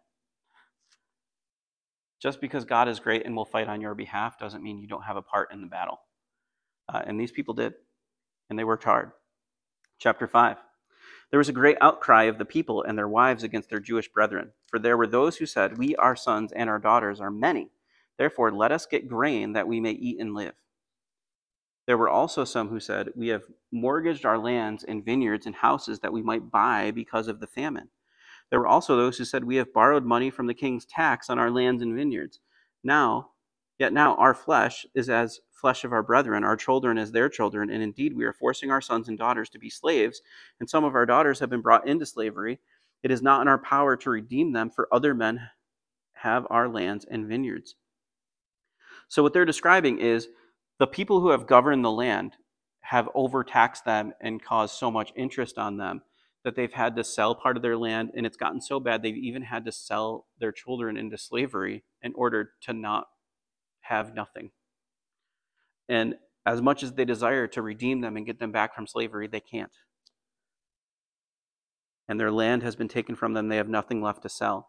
[2.20, 5.04] Just because God is great and will fight on your behalf doesn't mean you don't
[5.04, 5.98] have a part in the battle.
[6.88, 7.74] Uh, and these people did,
[8.48, 9.10] and they worked hard.
[9.98, 10.56] Chapter 5.
[11.30, 14.52] There was a great outcry of the people and their wives against their Jewish brethren,
[14.68, 17.70] for there were those who said, We, our sons, and our daughters are many
[18.18, 20.55] Therefore, let us get grain that we may eat and live.
[21.87, 26.00] There were also some who said, We have mortgaged our lands and vineyards and houses
[26.00, 27.88] that we might buy because of the famine.
[28.50, 31.38] There were also those who said, We have borrowed money from the king's tax on
[31.38, 32.40] our lands and vineyards.
[32.83, 33.31] Now,
[33.79, 37.70] yet now our flesh is as flesh of our brethren, our children as their children,
[37.70, 40.22] and indeed we are forcing our sons and daughters to be slaves,
[40.61, 42.61] and some of our daughters have been brought into slavery.
[43.03, 45.40] It is not in our power to redeem them, for other men
[46.14, 47.77] have our lands and vineyards.
[49.08, 50.28] So, what they're describing is
[50.78, 52.32] the people who have governed the land
[52.80, 56.02] have overtaxed them and caused so much interest on them
[56.44, 58.10] that they've had to sell part of their land.
[58.14, 62.12] And it's gotten so bad, they've even had to sell their children into slavery in
[62.14, 63.06] order to not
[63.80, 64.50] have nothing.
[65.88, 69.26] And as much as they desire to redeem them and get them back from slavery,
[69.26, 69.72] they can't.
[72.06, 74.68] And their land has been taken from them, they have nothing left to sell.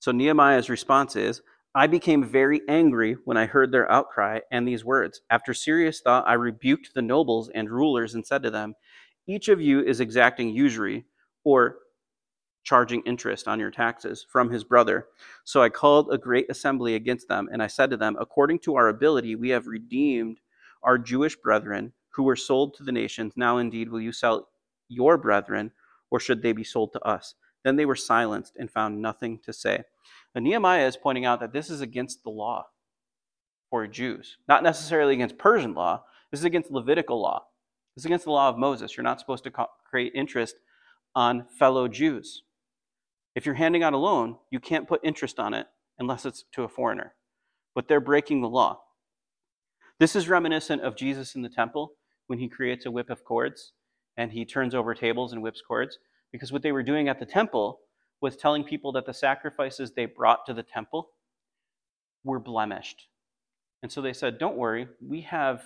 [0.00, 1.42] So Nehemiah's response is
[1.74, 5.20] I became very angry when I heard their outcry and these words.
[5.30, 8.74] After serious thought, I rebuked the nobles and rulers and said to them,
[9.28, 11.04] Each of you is exacting usury
[11.44, 11.76] or
[12.64, 15.06] charging interest on your taxes from his brother.
[15.44, 18.74] So I called a great assembly against them, and I said to them, According to
[18.74, 20.40] our ability, we have redeemed
[20.82, 23.34] our Jewish brethren who were sold to the nations.
[23.36, 24.48] Now indeed, will you sell
[24.88, 25.70] your brethren,
[26.10, 27.36] or should they be sold to us?
[27.62, 29.84] Then they were silenced and found nothing to say.
[30.34, 32.66] And Nehemiah is pointing out that this is against the law
[33.68, 36.04] for Jews, not necessarily against Persian law.
[36.30, 37.46] This is against Levitical law.
[37.94, 38.96] This is against the law of Moses.
[38.96, 39.52] You're not supposed to
[39.88, 40.56] create interest
[41.14, 42.42] on fellow Jews.
[43.34, 45.66] If you're handing out a loan, you can't put interest on it
[45.98, 47.14] unless it's to a foreigner.
[47.74, 48.80] But they're breaking the law.
[49.98, 51.92] This is reminiscent of Jesus in the temple
[52.26, 53.72] when he creates a whip of cords
[54.16, 55.98] and he turns over tables and whips cords.
[56.32, 57.80] Because what they were doing at the temple
[58.20, 61.10] was telling people that the sacrifices they brought to the temple
[62.24, 63.08] were blemished.
[63.82, 65.62] And so they said, Don't worry, we have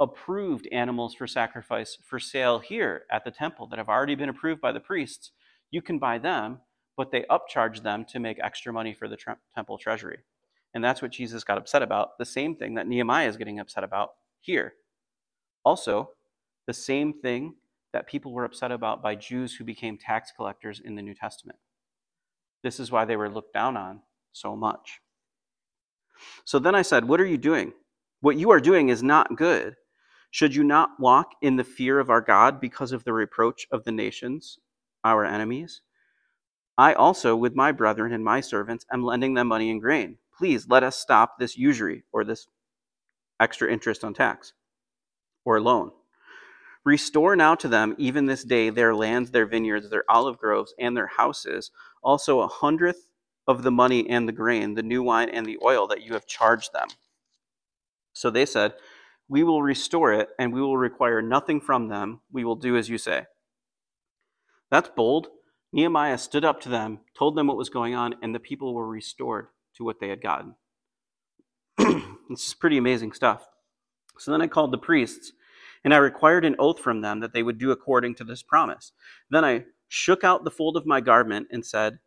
[0.00, 4.60] approved animals for sacrifice for sale here at the temple that have already been approved
[4.60, 5.30] by the priests.
[5.70, 6.60] You can buy them,
[6.96, 9.18] but they upcharge them to make extra money for the
[9.54, 10.18] temple treasury.
[10.74, 13.84] And that's what Jesus got upset about, the same thing that Nehemiah is getting upset
[13.84, 14.74] about here.
[15.64, 16.10] Also,
[16.66, 17.54] the same thing
[17.92, 21.58] that people were upset about by Jews who became tax collectors in the New Testament.
[22.62, 24.00] This is why they were looked down on
[24.32, 25.00] so much.
[26.44, 27.72] So then I said, What are you doing?
[28.20, 29.76] What you are doing is not good.
[30.30, 33.84] Should you not walk in the fear of our God because of the reproach of
[33.84, 34.58] the nations,
[35.04, 35.82] our enemies?
[36.78, 40.16] I also, with my brethren and my servants, am lending them money and grain.
[40.36, 42.46] Please let us stop this usury or this
[43.38, 44.54] extra interest on tax
[45.44, 45.90] or loan.
[46.84, 50.96] Restore now to them, even this day, their lands, their vineyards, their olive groves, and
[50.96, 51.70] their houses,
[52.02, 53.08] also a hundredth
[53.46, 56.26] of the money and the grain, the new wine and the oil that you have
[56.26, 56.88] charged them.
[58.12, 58.74] So they said,
[59.28, 62.20] We will restore it, and we will require nothing from them.
[62.32, 63.26] We will do as you say.
[64.70, 65.28] That's bold.
[65.72, 68.88] Nehemiah stood up to them, told them what was going on, and the people were
[68.88, 70.54] restored to what they had gotten.
[71.78, 73.48] this is pretty amazing stuff.
[74.18, 75.32] So then I called the priests,
[75.84, 78.92] and I required an oath from them that they would do according to this promise.
[79.30, 81.98] Then I shook out the fold of my garment and said,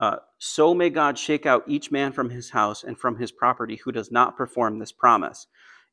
[0.00, 3.76] uh, So may God shake out each man from his house and from his property
[3.76, 5.46] who does not perform this promise.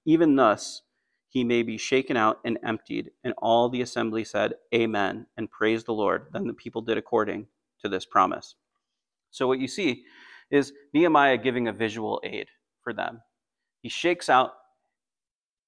[0.06, 0.84] Even thus,
[1.30, 3.12] he may be shaken out and emptied.
[3.24, 6.28] And all the assembly said, Amen, and praised the Lord.
[6.32, 7.48] Then the people did according
[7.82, 8.56] to this promise.
[9.32, 10.06] So, what you see
[10.50, 12.48] is Nehemiah giving a visual aid
[12.82, 13.22] for them.
[13.82, 14.54] He shakes out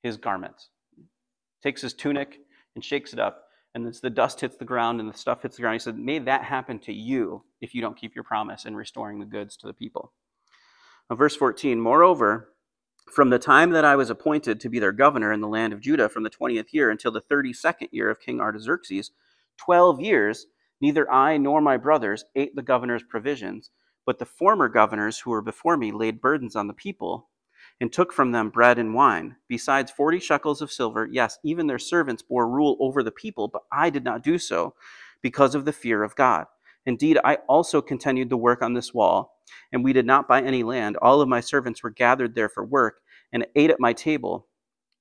[0.01, 0.69] his garments,
[1.61, 2.39] takes his tunic
[2.75, 3.45] and shakes it up.
[3.75, 5.97] And as the dust hits the ground and the stuff hits the ground, he said,
[5.97, 9.55] May that happen to you if you don't keep your promise in restoring the goods
[9.57, 10.11] to the people.
[11.09, 12.49] Now, verse 14 Moreover,
[13.11, 15.81] from the time that I was appointed to be their governor in the land of
[15.81, 19.11] Judah from the 20th year until the 32nd year of King Artaxerxes,
[19.57, 20.45] 12 years,
[20.79, 23.71] neither I nor my brothers ate the governor's provisions,
[24.05, 27.29] but the former governors who were before me laid burdens on the people
[27.81, 31.07] and took from them bread and wine, besides 40 shekels of silver.
[31.11, 34.75] Yes, even their servants bore rule over the people, but I did not do so
[35.21, 36.45] because of the fear of God.
[36.85, 39.37] Indeed, I also continued the work on this wall,
[39.71, 40.97] and we did not buy any land.
[40.97, 42.99] All of my servants were gathered there for work,
[43.31, 44.47] and ate at my table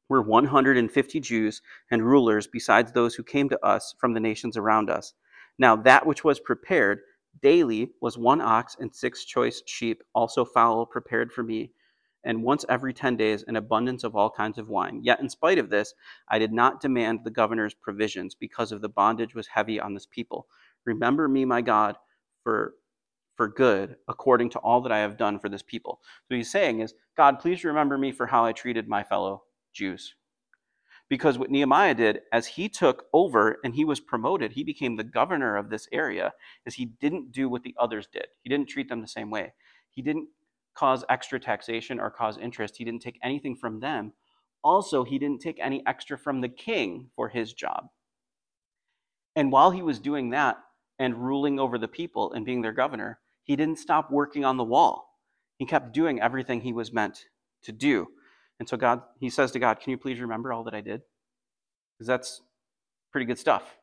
[0.09, 4.91] were 150 Jews and rulers, besides those who came to us from the nations around
[4.91, 5.15] us.
[5.59, 7.01] Now, that which was prepared
[7.43, 11.73] daily was one ox and six choice sheep, also fowl prepared for me,
[12.29, 15.01] and once every 10 days an abundance of all kinds of wine.
[15.03, 15.95] Yet, in spite of this,
[16.29, 20.07] I did not demand the governor's provisions, because of the bondage was heavy on this
[20.07, 20.47] people.
[20.85, 21.97] Remember me, my God,
[22.45, 22.75] for
[23.39, 26.01] for good according to all that I have done for this people.
[26.29, 30.17] So he's saying is, God, please remember me for how I treated my fellow Jews.
[31.09, 35.05] Because what Nehemiah did, as he took over and he was promoted, he became the
[35.05, 36.33] governor of this area,
[36.67, 38.27] is he didn't do what the others did.
[38.43, 39.55] He didn't treat them the same way.
[39.91, 40.29] He didn't
[40.79, 42.77] cause extra taxation or cause interest.
[42.77, 44.13] He didn't take anything from them.
[44.63, 47.89] Also, he didn't take any extra from the king for his job.
[49.37, 50.59] And while he was doing that,
[50.99, 54.65] and ruling over the people and being their governor, he didn't stop working on the
[54.65, 55.17] wall.
[55.59, 57.27] He kept doing everything he was meant
[57.63, 58.09] to do.
[58.59, 61.03] And so God, he says to God, Can you please remember all that I did?
[61.95, 62.43] Because that's
[63.13, 63.77] pretty good stuff.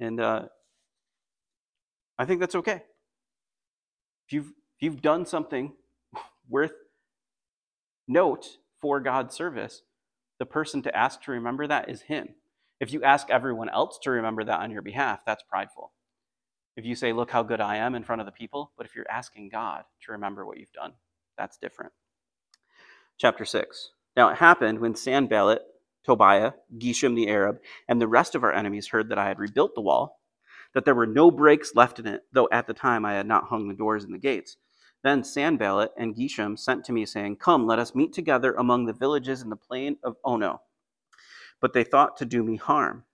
[0.00, 0.46] And uh,
[2.18, 2.82] I think that's okay.
[4.26, 5.72] If you've, if you've done something
[6.48, 6.72] worth
[8.08, 9.82] note for God's service,
[10.38, 12.34] the person to ask to remember that is Him.
[12.80, 15.92] If you ask everyone else to remember that on your behalf, that's prideful.
[16.76, 18.94] If you say, Look how good I am in front of the people, but if
[18.94, 20.92] you're asking God to remember what you've done,
[21.38, 21.92] that's different.
[23.18, 23.90] Chapter 6.
[24.16, 25.62] Now it happened when Sanballat,
[26.04, 29.74] Tobiah, Geshem the Arab, and the rest of our enemies heard that I had rebuilt
[29.74, 30.20] the wall,
[30.74, 33.48] that there were no breaks left in it, though at the time I had not
[33.48, 34.58] hung the doors and the gates.
[35.02, 38.92] Then Sanballat and Geshem sent to me, saying, Come, let us meet together among the
[38.92, 40.60] villages in the plain of Ono.
[41.60, 43.04] But they thought to do me harm.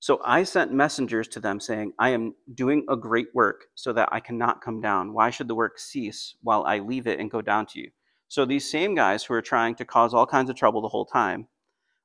[0.00, 4.08] So I sent messengers to them saying, I am doing a great work so that
[4.12, 5.12] I cannot come down.
[5.12, 7.90] Why should the work cease while I leave it and go down to you?
[8.28, 11.06] So these same guys who are trying to cause all kinds of trouble the whole
[11.06, 11.48] time,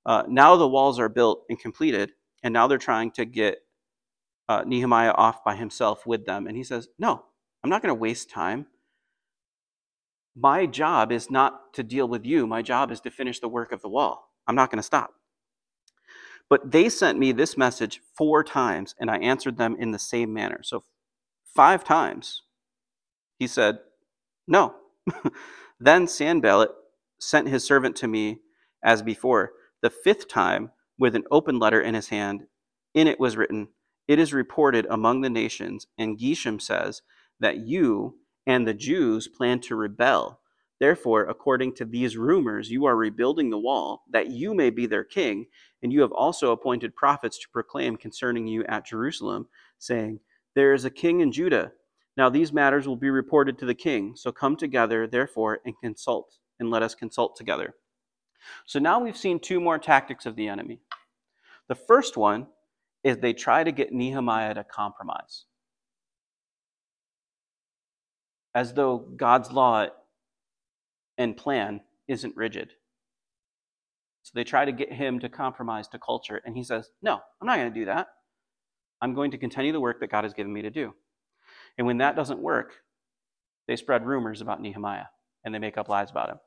[0.06, 3.60] uh, now the walls are built and completed, and now they're trying to get
[4.50, 6.48] uh, Nehemiah off by himself with them.
[6.48, 7.26] And he says, No,
[7.64, 8.68] I'm not going to waste time.
[10.36, 12.45] My job is not to deal with you.
[12.45, 14.30] My job is to finish the work of the wall.
[14.47, 15.14] I'm not going to stop.
[16.49, 20.34] But they sent me this message four times, and I answered them in the same
[20.34, 20.59] manner.
[20.64, 20.84] So,
[21.55, 22.41] five times,
[23.39, 23.80] he said,
[24.47, 24.76] No.
[25.80, 26.72] then Sanballat
[27.20, 28.39] sent his servant to me
[28.84, 29.53] as before.
[29.82, 32.43] The fifth time, with an open letter in his hand,
[32.93, 33.70] in it was written,
[34.07, 37.01] It is reported among the nations, and Geshem says,
[37.40, 40.40] that you and the Jews plan to rebel.
[40.80, 45.04] Therefore, according to these rumors, you are rebuilding the wall, that you may be their
[45.04, 45.46] king,
[45.82, 50.20] and you have also appointed prophets to proclaim concerning you at Jerusalem, saying,
[50.56, 51.72] There is a king in Judah.
[52.18, 54.16] Now these matters will be reported to the king.
[54.16, 57.76] So come together, therefore, and consult, and let us consult together.
[58.66, 60.80] So now we've seen two more tactics of the enemy.
[61.70, 62.48] The first one
[63.04, 65.46] is they try to get Nehemiah to compromise.
[68.56, 69.88] As though God's law
[71.18, 72.74] and plan isn't rigid.
[74.24, 76.41] So they try to get him to compromise to culture.
[76.45, 78.08] And he says, No, I'm not going to do that.
[79.01, 80.93] I'm going to continue the work that God has given me to do.
[81.78, 82.76] And when that doesn't work,
[83.68, 85.06] they spread rumors about Nehemiah
[85.43, 86.38] and they make up lies about him.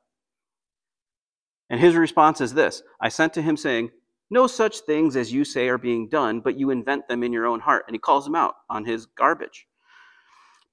[1.69, 3.91] And his response is this I sent to him saying,
[4.29, 7.45] No such things as you say are being done, but you invent them in your
[7.45, 7.83] own heart.
[7.87, 9.67] And he calls them out on his garbage.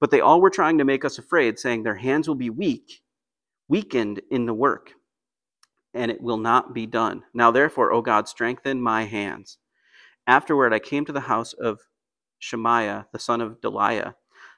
[0.05, 3.01] But they all were trying to make us afraid, saying their hands will be weak,
[3.67, 4.91] weakened in the work,
[5.95, 7.23] and it will not be done.
[7.33, 9.57] Now, therefore, O God, strengthen my hands.
[10.27, 11.79] Afterward, I came to the house of
[12.37, 14.13] Shemaiah, the son of Delaiah,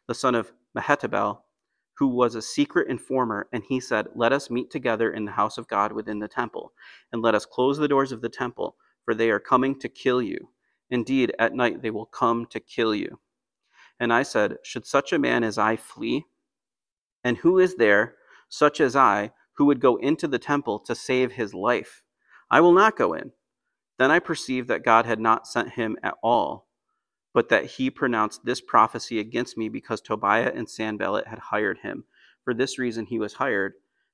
[0.06, 1.40] the son of Mehetabel,
[1.94, 5.58] who was a secret informer, and he said, Let us meet together in the house
[5.58, 6.74] of God within the temple,
[7.14, 8.76] and let us close the doors of the temple,
[9.06, 10.50] for they are coming to kill you.
[10.90, 13.18] Indeed, at night they will come to kill you.
[14.00, 16.26] And I said, Should such a man as I flee?
[17.24, 18.16] And who is there,
[18.50, 22.04] such as I, who would go into the temple to save his life?
[22.50, 23.32] I will not go in.
[23.98, 26.68] Then I perceived that God had not sent him at all
[27.38, 32.04] but that he pronounced this prophecy against me because Tobiah and Sanballat had hired him.
[32.44, 33.74] For this reason he was hired,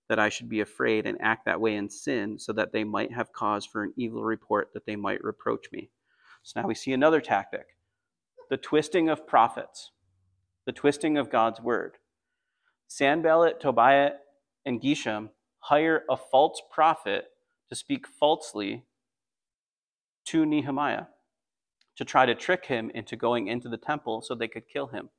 [0.10, 3.14] that I should be afraid and act that way in sin, so that they might
[3.14, 5.90] have cause for an evil report, that they might reproach me.
[6.42, 7.78] So now we see another tactic
[8.50, 9.92] the twisting of prophets,
[10.66, 11.98] the twisting of God's word.
[12.88, 14.12] Sanballat, Tobiah,
[14.66, 15.30] and Geshem
[15.60, 17.26] hire a false prophet
[17.70, 18.86] to speak falsely
[20.26, 21.06] to Nehemiah
[21.96, 25.10] to try to trick him into going into the temple so they could kill him.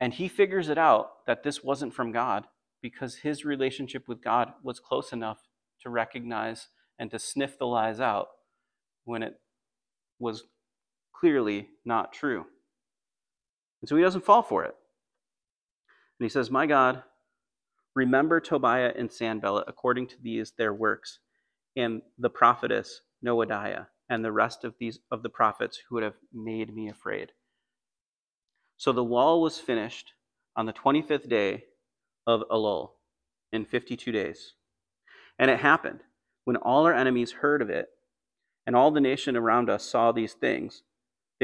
[0.00, 2.46] And he figures it out that this wasn't from God
[2.82, 5.38] because his relationship with God was close enough
[5.82, 8.28] to recognize and to sniff the lies out
[9.04, 9.34] when it
[10.18, 10.44] was
[11.24, 12.44] clearly not true.
[13.80, 14.74] And so he doesn't fall for it.
[16.20, 17.02] And he says, My God,
[17.94, 21.20] remember Tobiah and Sanballat according to these their works,
[21.76, 26.18] and the prophetess Noadiah and the rest of these of the prophets who would have
[26.30, 27.32] made me afraid.
[28.76, 30.12] So the wall was finished
[30.54, 31.64] on the 25th day
[32.26, 32.90] of Elul
[33.50, 34.52] in 52 days.
[35.38, 36.00] And it happened
[36.44, 37.88] when all our enemies heard of it
[38.66, 40.82] and all the nation around us saw these things,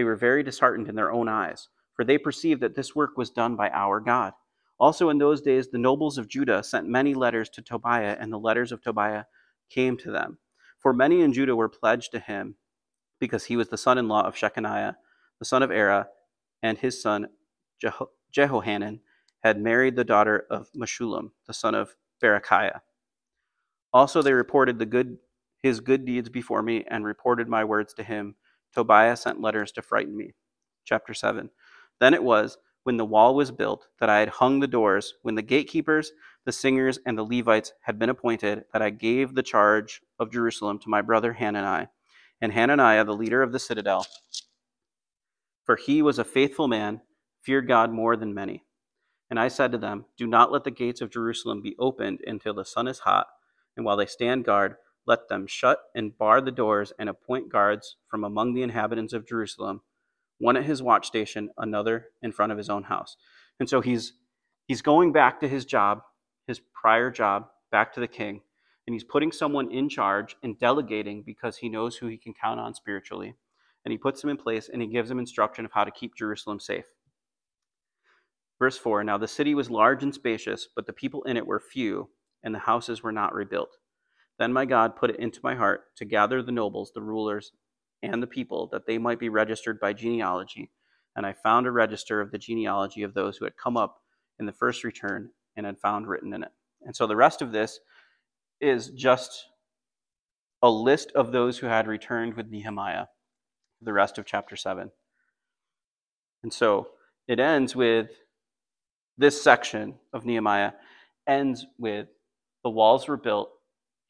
[0.01, 3.29] they were very disheartened in their own eyes, for they perceived that this work was
[3.29, 4.33] done by our God.
[4.79, 8.39] Also, in those days, the nobles of Judah sent many letters to Tobiah, and the
[8.39, 9.25] letters of Tobiah
[9.69, 10.39] came to them.
[10.79, 12.55] For many in Judah were pledged to him,
[13.19, 14.95] because he was the son in law of Shechaniah,
[15.39, 16.07] the son of Arah,
[16.63, 17.29] and his son
[17.85, 19.01] Jeho- Jehohanan
[19.43, 21.95] had married the daughter of Meshullam, the son of
[22.25, 22.81] Berechiah.
[23.93, 25.19] Also, they reported the good,
[25.63, 28.37] his good deeds before me and reported my words to him.
[28.75, 30.33] Tobiah sent letters to frighten me.
[30.85, 31.51] Chapter 7.
[32.01, 35.35] Then it was, when the wall was built, that I had hung the doors, when
[35.35, 36.13] the gatekeepers,
[36.45, 40.79] the singers, and the Levites had been appointed, that I gave the charge of Jerusalem
[40.81, 41.89] to my brother Hananiah,
[42.41, 44.07] and Hananiah, the leader of the citadel.
[45.65, 47.03] For he was a faithful man,
[47.43, 48.65] feared God more than many.
[49.29, 52.55] And I said to them, Do not let the gates of Jerusalem be opened until
[52.55, 53.29] the sun is hot,
[53.77, 54.77] and while they stand guard,
[55.07, 59.27] let them shut and bar the doors and appoint guards from among the inhabitants of
[59.27, 59.81] Jerusalem,
[60.39, 63.17] one at his watch station, another in front of his own house.
[63.59, 64.15] And so he's
[64.67, 66.03] he's going back to his job
[66.51, 68.43] his prior job back to the king,
[68.87, 72.61] and he's putting someone in charge and delegating because he knows who he can count
[72.61, 73.35] on spiritually.
[73.85, 76.15] And he puts them in place and he gives them instruction of how to keep
[76.15, 76.85] Jerusalem safe.
[78.59, 81.61] Verse 4 Now the city was large and spacious, but the people in it were
[81.61, 82.11] few,
[82.43, 83.79] and the houses were not rebuilt.
[84.41, 87.53] Then my God put it into my heart to gather the nobles, the rulers,
[88.03, 90.71] and the people, that they might be registered by genealogy.
[91.15, 94.01] And I found a register of the genealogy of those who had come up
[94.39, 96.53] in the first return and had found written in it.
[96.83, 97.81] And so the rest of this
[98.63, 99.45] is just
[100.63, 103.07] a list of those who had returned with Nehemiah,
[103.83, 104.91] the rest of chapter 7.
[106.43, 106.89] And so
[107.29, 108.09] it ends with
[109.19, 110.73] this section of Nehemiah
[111.29, 112.09] ends with
[112.65, 113.51] the walls were built,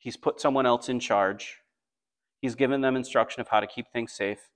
[0.01, 1.59] he's put someone else in charge,
[2.41, 4.51] he's given them instruction of how to keep things safe,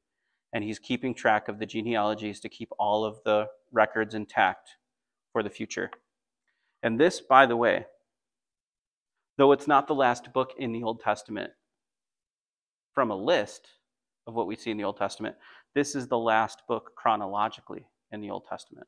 [0.53, 4.71] and he's keeping track of the genealogies to keep all of the records intact
[5.33, 5.91] for the future.
[6.83, 7.87] And this, by the way,
[9.37, 11.53] though it's not the last book in the Old Testament
[12.93, 13.69] from a list
[14.27, 15.37] of what we see in the Old Testament,
[15.75, 18.87] this is the last book chronologically in the Old Testament.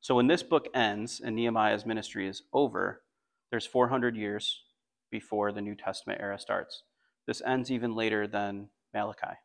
[0.00, 3.02] So when this book ends and Nehemiah's ministry is over,
[3.50, 4.62] there's 400 years
[5.10, 6.82] before the New Testament era starts.
[7.26, 9.36] This ends even later than Malachi.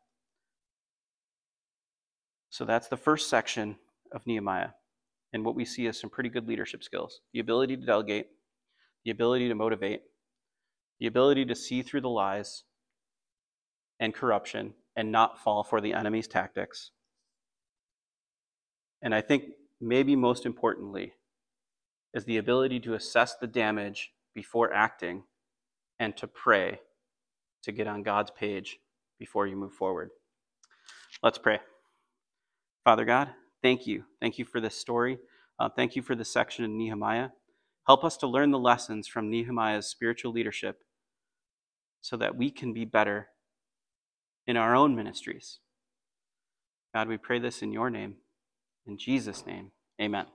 [2.50, 3.76] So that's the first section
[4.12, 4.70] of Nehemiah.
[5.32, 8.28] And what we see is some pretty good leadership skills the ability to delegate,
[9.04, 10.02] the ability to motivate,
[10.98, 12.62] the ability to see through the lies
[14.00, 16.92] and corruption and not fall for the enemy's tactics.
[19.02, 19.44] And I think
[19.80, 21.12] maybe most importantly
[22.14, 25.24] is the ability to assess the damage before acting
[25.98, 26.80] and to pray
[27.62, 28.78] to get on God's page
[29.18, 30.10] before you move forward.
[31.22, 31.60] Let's pray.
[32.84, 33.30] Father God,
[33.62, 34.04] thank you.
[34.20, 35.18] Thank you for this story.
[35.58, 37.30] Uh, thank you for this section in Nehemiah.
[37.86, 40.80] Help us to learn the lessons from Nehemiah's spiritual leadership
[42.00, 43.28] so that we can be better
[44.46, 45.58] in our own ministries.
[46.94, 48.16] God, we pray this in your name.
[48.86, 50.26] In Jesus' name, amen.